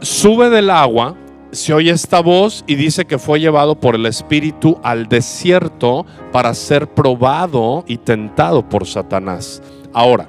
sube 0.00 0.50
del 0.50 0.70
agua, 0.70 1.16
se 1.54 1.72
oye 1.72 1.90
esta 1.90 2.20
voz 2.20 2.64
y 2.66 2.74
dice 2.74 3.04
que 3.04 3.18
fue 3.18 3.40
llevado 3.40 3.76
por 3.76 3.94
el 3.94 4.06
Espíritu 4.06 4.78
al 4.82 5.08
desierto 5.08 6.04
para 6.32 6.52
ser 6.54 6.88
probado 6.88 7.84
y 7.86 7.98
tentado 7.98 8.68
por 8.68 8.86
Satanás. 8.86 9.62
Ahora, 9.92 10.26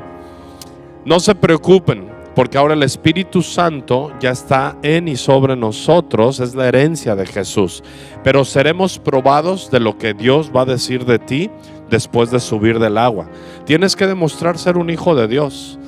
no 1.04 1.20
se 1.20 1.34
preocupen, 1.36 2.08
porque 2.36 2.58
ahora 2.58 2.74
el 2.74 2.84
Espíritu 2.84 3.41
Santo 3.41 4.12
ya 4.20 4.32
está 4.32 4.78
en 4.84 5.08
y 5.08 5.15
sobre 5.15 5.56
nosotros, 5.56 6.39
es 6.39 6.54
la 6.54 6.68
herencia 6.68 7.15
de 7.15 7.26
Jesús. 7.26 7.84
Pero 8.24 8.44
seremos 8.46 9.00
probados 9.00 9.72
de 9.72 9.80
lo 9.80 9.98
que 9.98 10.13
Dios 10.13 10.52
va 10.56 10.62
a 10.62 10.65
decir 10.65 11.06
de 11.06 11.18
ti 11.18 11.50
después 11.89 12.30
de 12.30 12.39
subir 12.39 12.78
del 12.80 12.98
agua. 12.98 13.30
Tienes 13.65 13.96
que 13.96 14.06
demostrar 14.06 14.58
ser 14.58 14.78
un 14.78 14.89
hijo 14.89 15.15
de 15.15 15.28
Dios. 15.28 15.80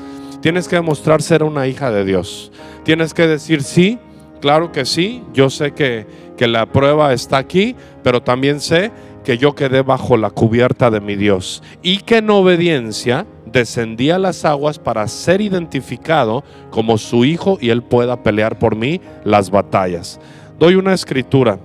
Tienes 0.41 0.67
que 0.67 0.75
demostrar 0.75 1.21
ser 1.21 1.43
una 1.43 1.67
hija 1.67 1.91
de 1.91 2.05
Dios. 2.05 2.51
Tienes 2.83 3.13
que 3.13 3.27
decir 3.27 3.63
sí, 3.63 3.99
claro 4.41 4.71
que 4.71 4.85
sí. 4.85 5.23
Yo 5.33 5.49
sé 5.49 5.73
que, 5.73 6.05
que 6.37 6.47
la 6.47 6.65
prueba 6.67 7.13
está 7.13 7.37
aquí, 7.37 7.75
pero 8.03 8.21
también 8.21 8.59
sé 8.61 8.91
que 9.27 9.37
yo 9.37 9.55
quedé 9.55 9.81
bajo 9.81 10.15
la 10.15 10.29
cubierta 10.29 10.89
de 10.89 11.01
mi 11.01 11.17
Dios 11.17 11.61
y 11.81 11.97
que 11.97 12.19
en 12.19 12.29
obediencia 12.29 13.25
descendí 13.45 14.09
a 14.09 14.19
las 14.19 14.45
aguas 14.45 14.79
para 14.79 15.05
ser 15.09 15.41
identificado 15.41 16.45
como 16.69 16.97
su 16.97 17.25
hijo 17.25 17.57
y 17.59 17.69
él 17.69 17.83
pueda 17.83 18.23
pelear 18.23 18.57
por 18.57 18.77
mí 18.77 19.01
las 19.25 19.49
batallas. 19.49 20.19
Doy 20.57 20.75
una 20.75 20.93
escritura 20.93 21.59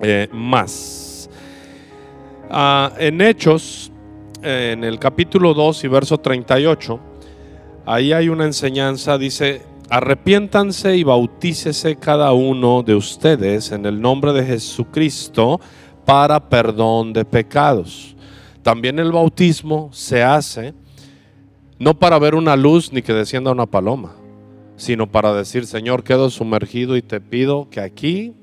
eh, 0.00 0.28
más. 0.32 1.28
Ah, 2.50 2.92
en 2.98 3.20
Hechos, 3.20 3.92
en 4.42 4.84
el 4.84 4.98
capítulo 4.98 5.52
2 5.52 5.84
y 5.84 5.88
verso 5.88 6.18
38, 6.18 7.00
ahí 7.86 8.12
hay 8.12 8.28
una 8.28 8.44
enseñanza, 8.44 9.18
dice, 9.18 9.62
arrepiéntanse 9.88 10.96
y 10.96 11.04
bautícese 11.04 11.96
cada 11.96 12.32
uno 12.32 12.82
de 12.82 12.94
ustedes 12.94 13.72
en 13.72 13.86
el 13.86 14.00
nombre 14.00 14.32
de 14.32 14.44
Jesucristo 14.44 15.60
para 16.04 16.48
perdón 16.48 17.12
de 17.12 17.24
pecados. 17.24 18.16
También 18.62 18.98
el 18.98 19.12
bautismo 19.12 19.90
se 19.92 20.22
hace 20.22 20.74
no 21.78 21.98
para 21.98 22.18
ver 22.20 22.36
una 22.36 22.54
luz 22.54 22.92
ni 22.92 23.02
que 23.02 23.12
descienda 23.12 23.50
una 23.50 23.66
paloma, 23.66 24.14
sino 24.76 25.10
para 25.10 25.34
decir, 25.34 25.66
Señor, 25.66 26.04
quedo 26.04 26.30
sumergido 26.30 26.96
y 26.96 27.02
te 27.02 27.20
pido 27.20 27.68
que 27.70 27.80
aquí, 27.80 28.34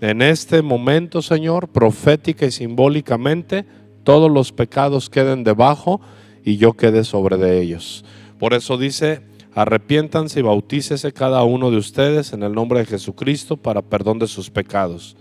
en 0.00 0.22
este 0.22 0.62
momento, 0.62 1.20
Señor, 1.20 1.68
profética 1.68 2.46
y 2.46 2.50
simbólicamente, 2.50 3.66
todos 4.02 4.30
los 4.30 4.52
pecados 4.52 5.10
queden 5.10 5.44
debajo 5.44 6.00
y 6.42 6.56
yo 6.56 6.72
quede 6.72 7.04
sobre 7.04 7.36
de 7.36 7.60
ellos. 7.60 8.02
Por 8.38 8.54
eso 8.54 8.78
dice, 8.78 9.20
arrepiéntanse 9.54 10.40
y 10.40 10.42
bautícese 10.42 11.12
cada 11.12 11.42
uno 11.42 11.70
de 11.70 11.76
ustedes 11.76 12.32
en 12.32 12.44
el 12.44 12.52
nombre 12.52 12.80
de 12.80 12.86
Jesucristo 12.86 13.56
para 13.56 13.82
perdón 13.82 14.20
de 14.20 14.28
sus 14.28 14.48
pecados. 14.48 15.16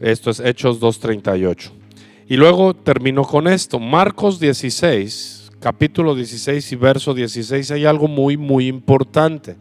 Esto 0.00 0.30
es 0.30 0.40
Hechos 0.40 0.80
2.38. 0.80 1.70
Y 2.28 2.36
luego 2.36 2.74
termino 2.74 3.22
con 3.24 3.48
esto. 3.48 3.80
Marcos 3.80 4.38
16, 4.38 5.52
capítulo 5.58 6.14
16 6.14 6.70
y 6.70 6.76
verso 6.76 7.14
16, 7.14 7.72
hay 7.72 7.84
algo 7.84 8.06
muy, 8.06 8.36
muy 8.36 8.68
importante. 8.68 9.56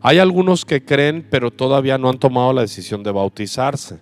Hay 0.00 0.18
algunos 0.18 0.64
que 0.64 0.84
creen, 0.84 1.26
pero 1.28 1.50
todavía 1.50 1.98
no 1.98 2.08
han 2.08 2.18
tomado 2.18 2.52
la 2.52 2.62
decisión 2.62 3.02
de 3.02 3.10
bautizarse. 3.10 3.98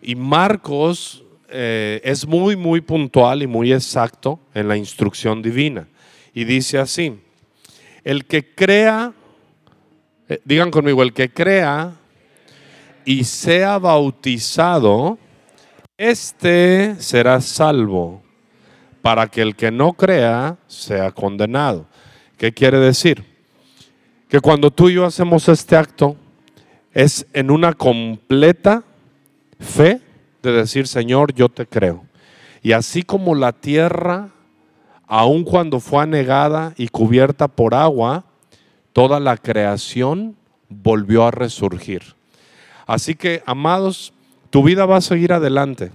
Y 0.00 0.14
Marcos 0.14 1.24
eh, 1.50 2.00
es 2.04 2.26
muy, 2.26 2.56
muy 2.56 2.80
puntual 2.80 3.42
y 3.42 3.46
muy 3.46 3.70
exacto 3.70 4.40
en 4.54 4.68
la 4.68 4.78
instrucción 4.78 5.42
divina 5.42 5.86
y 6.34 6.44
dice 6.44 6.78
así, 6.78 7.20
el 8.04 8.24
que 8.24 8.54
crea, 8.54 9.12
eh, 10.28 10.40
digan 10.44 10.70
conmigo, 10.70 11.02
el 11.02 11.12
que 11.12 11.30
crea 11.30 11.92
y 13.04 13.24
sea 13.24 13.78
bautizado, 13.78 15.18
este 15.96 16.96
será 16.98 17.40
salvo, 17.40 18.22
para 19.02 19.26
que 19.26 19.42
el 19.42 19.56
que 19.56 19.70
no 19.70 19.92
crea 19.92 20.56
sea 20.66 21.10
condenado. 21.10 21.86
¿Qué 22.36 22.52
quiere 22.52 22.78
decir? 22.78 23.24
Que 24.28 24.40
cuando 24.40 24.70
tú 24.70 24.88
y 24.88 24.94
yo 24.94 25.04
hacemos 25.04 25.48
este 25.48 25.76
acto, 25.76 26.16
es 26.92 27.26
en 27.32 27.50
una 27.50 27.72
completa 27.72 28.82
fe 29.58 30.00
de 30.42 30.52
decir, 30.52 30.86
Señor, 30.86 31.34
yo 31.34 31.48
te 31.48 31.66
creo. 31.66 32.04
Y 32.62 32.72
así 32.72 33.02
como 33.02 33.34
la 33.34 33.52
tierra 33.52 34.30
aun 35.10 35.42
cuando 35.42 35.80
fue 35.80 36.04
anegada 36.04 36.72
y 36.76 36.86
cubierta 36.86 37.48
por 37.48 37.74
agua, 37.74 38.24
toda 38.92 39.18
la 39.18 39.36
creación 39.36 40.36
volvió 40.68 41.24
a 41.24 41.32
resurgir. 41.32 42.14
Así 42.86 43.16
que, 43.16 43.42
amados, 43.44 44.12
tu 44.50 44.62
vida 44.62 44.86
va 44.86 44.98
a 44.98 45.00
seguir 45.00 45.32
adelante. 45.32 45.90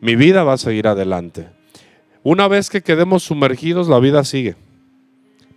Mi 0.00 0.16
vida 0.16 0.44
va 0.44 0.54
a 0.54 0.58
seguir 0.58 0.88
adelante. 0.88 1.50
Una 2.22 2.48
vez 2.48 2.70
que 2.70 2.82
quedemos 2.82 3.22
sumergidos, 3.22 3.86
la 3.86 3.98
vida 3.98 4.24
sigue, 4.24 4.56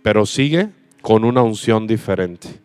pero 0.02 0.26
sigue 0.26 0.68
con 1.00 1.24
una 1.24 1.42
unción 1.42 1.86
diferente. 1.86 2.60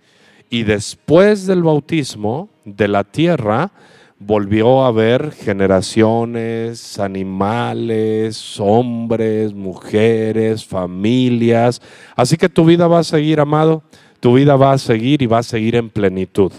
Y 0.50 0.64
después 0.64 1.48
del 1.48 1.64
bautismo 1.64 2.50
de 2.66 2.90
la 2.90 3.06
tierra, 3.06 3.72
volvió 4.20 4.84
a 4.84 4.88
haber 4.88 5.32
generaciones, 5.32 7.00
animales, 7.00 8.60
hombres, 8.60 9.54
mujeres, 9.54 10.66
familias. 10.66 11.82
Así 12.16 12.38
que 12.38 12.50
tu 12.50 12.66
vida 12.66 12.88
va 12.88 13.00
a 13.00 13.04
seguir, 13.04 13.40
amado, 13.40 13.84
tu 14.20 14.34
vida 14.34 14.56
va 14.56 14.74
a 14.74 14.78
seguir 14.78 15.22
y 15.22 15.28
va 15.28 15.40
a 15.40 15.44
seguir 15.44 15.76
en 15.76 15.90
plenitud. 15.90 16.52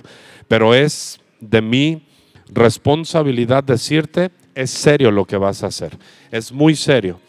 Pero 0.47 0.75
es 0.75 1.21
de 1.41 1.61
mi 1.61 2.07
responsabilidad 2.49 3.65
decirte, 3.65 4.31
es 4.55 4.71
serio 4.71 5.11
lo 5.11 5.25
que 5.25 5.37
vas 5.37 5.63
a 5.63 5.69
hacer. 5.69 5.97
Es 6.31 6.53
muy 6.53 6.77
serio, 6.77 7.21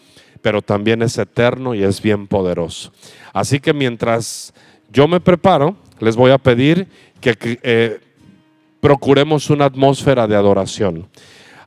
pero 0.41 0.61
también 0.61 1.01
es 1.01 1.17
eterno 1.17 1.73
y 1.73 1.83
es 1.83 2.01
bien 2.01 2.27
poderoso. 2.27 2.91
Así 3.33 3.59
que 3.59 3.73
mientras 3.73 4.53
yo 4.91 5.07
me 5.07 5.19
preparo, 5.19 5.75
les 5.99 6.15
voy 6.15 6.31
a 6.31 6.37
pedir 6.37 6.87
que 7.19 7.37
eh, 7.41 7.99
procuremos 8.81 9.49
una 9.49 9.65
atmósfera 9.65 10.27
de 10.27 10.35
adoración. 10.35 11.07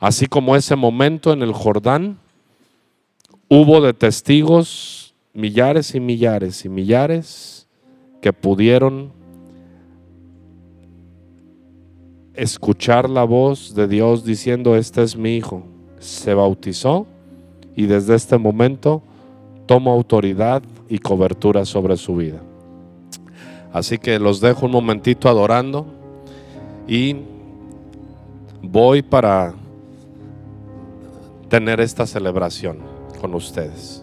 Así 0.01 0.27
como 0.27 0.57
ese 0.57 0.77
momento 0.77 1.33
en 1.33 1.43
el 1.43 1.53
Jordán, 1.53 2.19
hubo 3.49 3.81
de 3.81 3.93
testigos 3.93 5.15
millares 5.33 5.95
y 5.95 6.01
millares 6.01 6.65
y 6.65 6.69
millares 6.69 7.69
que 8.21 8.33
pudieron 8.33 9.13
escuchar 12.35 13.11
la 13.11 13.25
voz 13.25 13.75
de 13.75 13.87
Dios 13.87 14.25
diciendo, 14.25 14.77
este 14.77 15.03
es 15.03 15.17
mi 15.17 15.37
hijo. 15.37 15.65
Se 15.99 16.35
bautizó 16.35 17.07
y 17.77 17.87
desde 17.87 18.15
este 18.15 18.39
momento 18.39 19.03
toma 19.67 19.93
autoridad 19.93 20.63
y 20.89 20.99
cobertura 20.99 21.65
sobre 21.65 21.97
su 21.97 22.17
vida. 22.17 22.43
Así 23.73 23.99
que 23.99 24.19
los 24.19 24.41
dejo 24.41 24.67
un 24.67 24.73
momentito 24.73 25.29
adorando 25.29 26.02
y 26.87 27.17
voy 28.63 29.03
para 29.03 29.55
tener 31.49 31.81
esta 31.81 32.07
celebración 32.07 32.79
con 33.21 33.35
ustedes. 33.35 34.02